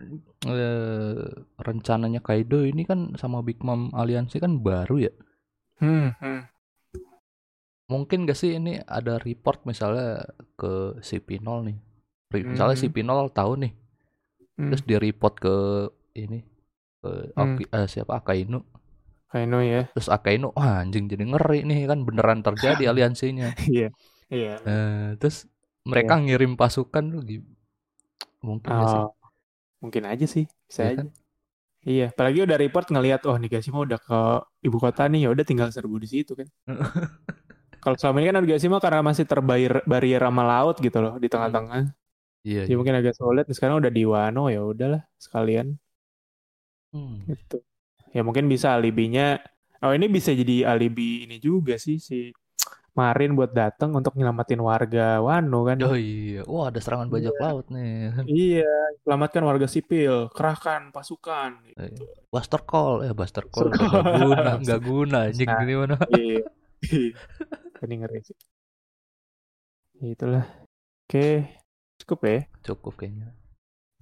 eh, 0.50 1.26
rencananya 1.62 2.21
Kaido 2.26 2.65
ini 2.65 2.86
kan 2.89 3.13
sama 3.21 3.45
Big 3.45 3.62
Mom 3.62 3.93
aliansi 3.93 4.38
kan 4.41 4.62
baru 4.62 5.10
ya. 5.10 5.13
Hmm, 5.82 6.13
hmm. 6.17 6.41
Mungkin 7.86 8.26
gak 8.26 8.38
sih 8.38 8.58
ini 8.58 8.82
ada 8.82 9.21
report 9.21 9.62
misalnya 9.69 10.26
ke 10.58 10.98
si 11.06 11.21
Pinol 11.21 11.69
nih. 11.69 11.78
Misalnya 12.43 12.76
si 12.76 12.88
Mhm. 12.89 12.95
Pinol 12.98 13.32
tahu 13.32 13.54
nih, 13.63 13.71
Hmm. 14.60 14.71
terus 14.71 14.84
dia 14.84 15.00
report 15.00 15.34
ke 15.39 15.56
ini 16.15 16.39
ke 17.04 17.12
Hmm. 17.38 17.60
Eh, 17.62 17.88
siapa 17.88 18.19
Akainu. 18.19 18.60
Kaino 19.32 19.60
ya. 19.63 19.88
Terus 19.95 20.08
Akainu, 20.12 20.52
wah 20.56 20.84
anjing 20.84 21.06
jadi 21.12 21.24
ngeri 21.28 21.63
nih 21.67 21.80
kan 21.91 22.00
beneran 22.08 22.39
terjadi 22.43 22.84
aliansinya. 22.91 23.52
Iya. 23.67 23.88
Iya. 24.32 24.54
Eh, 24.63 25.08
terus 25.19 25.45
mereka 25.86 26.17
ngirim 26.17 26.57
pasukan 26.57 27.03
tuh 27.14 27.22
gi- 27.24 27.45
mungkin 28.41 28.70
gak 28.70 28.89
sih? 28.89 29.01
Oh, 29.01 29.12
mungkin 29.84 30.03
aja 30.10 30.26
sih, 30.26 30.45
bisa 30.68 30.82
Iya 30.82 30.89
aja. 30.91 30.97
kan? 31.03 31.07
Iya, 31.86 32.05
apalagi 32.14 32.39
udah 32.45 32.57
report 32.57 32.86
ngelihat 32.89 33.22
oh 33.30 33.38
Nigashima 33.38 33.80
udah 33.86 33.99
ke 34.01 34.20
ibu 34.66 34.78
kota 34.82 35.05
nih, 35.05 35.20
ya 35.26 35.30
udah 35.36 35.45
tinggal 35.45 35.70
serbu 35.70 35.95
di 36.01 36.07
situ 36.10 36.34
kan. 36.34 36.47
Kalau 37.84 37.97
selama 38.01 38.18
ini 38.22 38.28
kan 38.34 38.38
Nigashima 38.41 38.78
karena 38.82 39.01
masih 39.05 39.26
terbayar 39.30 39.86
barrier 39.86 40.22
sama 40.26 40.43
laut 40.43 40.76
gitu 40.82 40.97
loh 41.05 41.16
di 41.22 41.28
tengah-tengah. 41.30 41.93
Iya. 42.46 42.70
Jadi 42.70 42.72
iya. 42.72 42.78
mungkin 42.78 42.96
agak 42.96 43.16
sulit. 43.18 43.46
Sekarang 43.50 43.82
udah 43.82 43.89
di 43.89 44.04
Wano 44.06 44.54
ya 44.54 44.62
udahlah 44.62 45.02
sekalian 45.18 45.76
Hmm. 46.93 47.26
gitu. 47.28 47.60
Ya 48.16 48.22
mungkin 48.24 48.48
bisa 48.48 48.72
alibinya. 48.72 49.36
Oh 49.84 49.91
ini 49.91 50.08
bisa 50.08 50.32
jadi 50.32 50.64
alibi 50.72 51.28
ini 51.28 51.41
juga 51.43 51.76
sih 51.76 52.00
si 52.00 52.32
Marin 52.96 53.36
buat 53.36 53.52
datang 53.52 53.91
untuk 53.91 54.16
nyelamatin 54.16 54.64
warga 54.64 55.20
Wano 55.20 55.68
kan. 55.68 55.76
Oh 55.84 56.00
iya, 56.00 56.48
wah 56.48 56.72
ada 56.72 56.80
serangan 56.80 57.12
bajak 57.12 57.36
laut 57.36 57.68
nih. 57.68 58.08
Iya, 58.32 58.72
selamatkan 59.04 59.43
warga 59.43 59.68
sipil, 59.68 60.32
kerahkan 60.32 60.96
pasukan. 60.96 61.60
Gitu. 61.68 62.08
Buster 62.32 62.64
Call, 62.64 63.04
ya 63.04 63.12
Buster 63.12 63.43
Call 63.52 63.68
nggak 63.68 63.84
Call. 63.84 64.04
guna, 64.24 64.52
nggak 64.64 64.80
guna 64.80 65.18
anjing 65.28 65.50
Nah. 65.52 65.60
gini 65.60 65.74
mana? 65.76 65.96
Iya. 66.16 66.43
Ini 67.84 67.93
ngeri 68.00 68.20
sih. 68.24 68.38
Ya, 70.00 70.08
itulah. 70.16 70.46
Oke, 71.04 71.52
cukup 72.06 72.20
ya. 72.24 72.39
Cukup 72.62 72.93
kayaknya. 72.95 73.34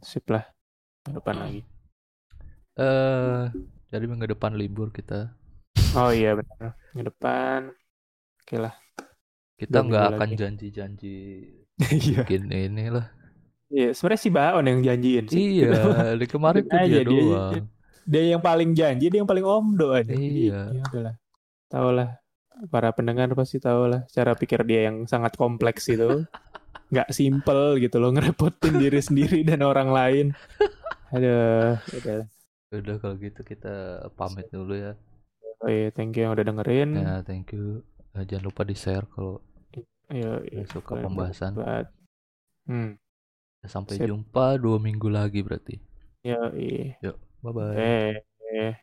Sip 0.03 0.27
lah. 0.27 0.43
Minggu 1.07 1.23
depan 1.23 1.35
lagi. 1.39 1.61
Eh, 2.75 3.43
Jadi 3.87 4.05
minggu 4.09 4.27
depan 4.27 4.51
libur 4.53 4.91
kita. 4.91 5.31
Oh 5.95 6.11
iya 6.11 6.35
benar. 6.35 6.75
Minggu 6.91 7.07
depan. 7.07 7.71
Oke 8.43 8.55
lah. 8.59 8.75
Kita 9.55 9.79
nggak 9.79 10.03
akan 10.17 10.29
janji-janji 10.35 11.17
Iya. 12.03 12.27
bikin 12.27 12.51
ini 12.51 12.91
lah. 12.91 13.07
Iya, 13.71 13.95
sebenarnya 13.95 14.21
si 14.21 14.29
Baon 14.29 14.65
yang 14.67 14.79
janjiin 14.83 15.25
sih. 15.25 15.63
Iya, 15.63 16.13
di 16.13 16.27
kemarin 16.27 16.61
tuh 16.61 16.77
dia 16.83 17.01
dia- 17.01 17.05
doang. 17.07 17.65
Dia 18.03 18.23
yang 18.35 18.43
paling 18.43 18.75
janji, 18.75 19.07
dia 19.07 19.23
yang 19.23 19.29
paling 19.29 19.47
omdo 19.47 19.95
aja. 19.95 20.11
Jadi, 20.11 20.51
Iya. 20.51 20.59
ya 20.75 20.83
udahlah. 20.91 21.15
Tahu 21.71 21.89
lah. 21.95 22.09
Para 22.69 22.93
pendengar 22.93 23.31
pasti 23.33 23.57
tahu 23.57 23.89
lah 23.89 24.05
cara 24.11 24.37
pikir 24.37 24.61
dia 24.67 24.91
yang 24.91 25.07
sangat 25.07 25.33
kompleks 25.33 25.87
itu. 25.89 26.05
Nggak 26.93 27.09
simple 27.09 27.81
gitu 27.81 27.97
loh, 27.97 28.13
ngerepotin 28.13 28.77
diri 28.77 29.01
sendiri 29.01 29.41
dan 29.41 29.65
orang 29.65 29.89
lain. 29.89 30.25
Aduh, 31.09 31.73
udah. 31.89 32.21
Udah 32.69 32.95
kalau 32.97 33.15
gitu 33.17 33.41
kita 33.41 33.73
pamit 34.13 34.49
dulu 34.49 34.73
ya. 34.73 34.93
Oh 35.59 35.69
iya, 35.69 35.89
thank 35.89 36.13
you 36.13 36.25
yang 36.25 36.33
udah 36.33 36.45
dengerin. 36.45 36.89
Ya, 36.93 37.15
thank 37.21 37.49
you. 37.49 37.81
Eh, 38.13 38.25
jangan 38.25 38.45
lupa 38.45 38.61
di-share 38.61 39.09
kalau 39.09 39.41
Iya, 40.11 40.37
Ya, 40.45 40.61
iya. 40.61 40.63
suka 40.69 40.93
pembahasan. 40.93 41.57
buat- 41.57 41.89
Hmm, 42.69 42.99
sampai 43.63 43.97
Sip. 43.97 44.05
jumpa 44.05 44.55
dua 44.55 44.77
minggu 44.77 45.09
lagi 45.09 45.41
berarti. 45.41 45.81
ya 46.21 46.37
iya. 46.53 46.93
Bye 47.41 47.51
bye. 47.51 47.73
Eh, 47.75 48.13
eh. 48.53 48.73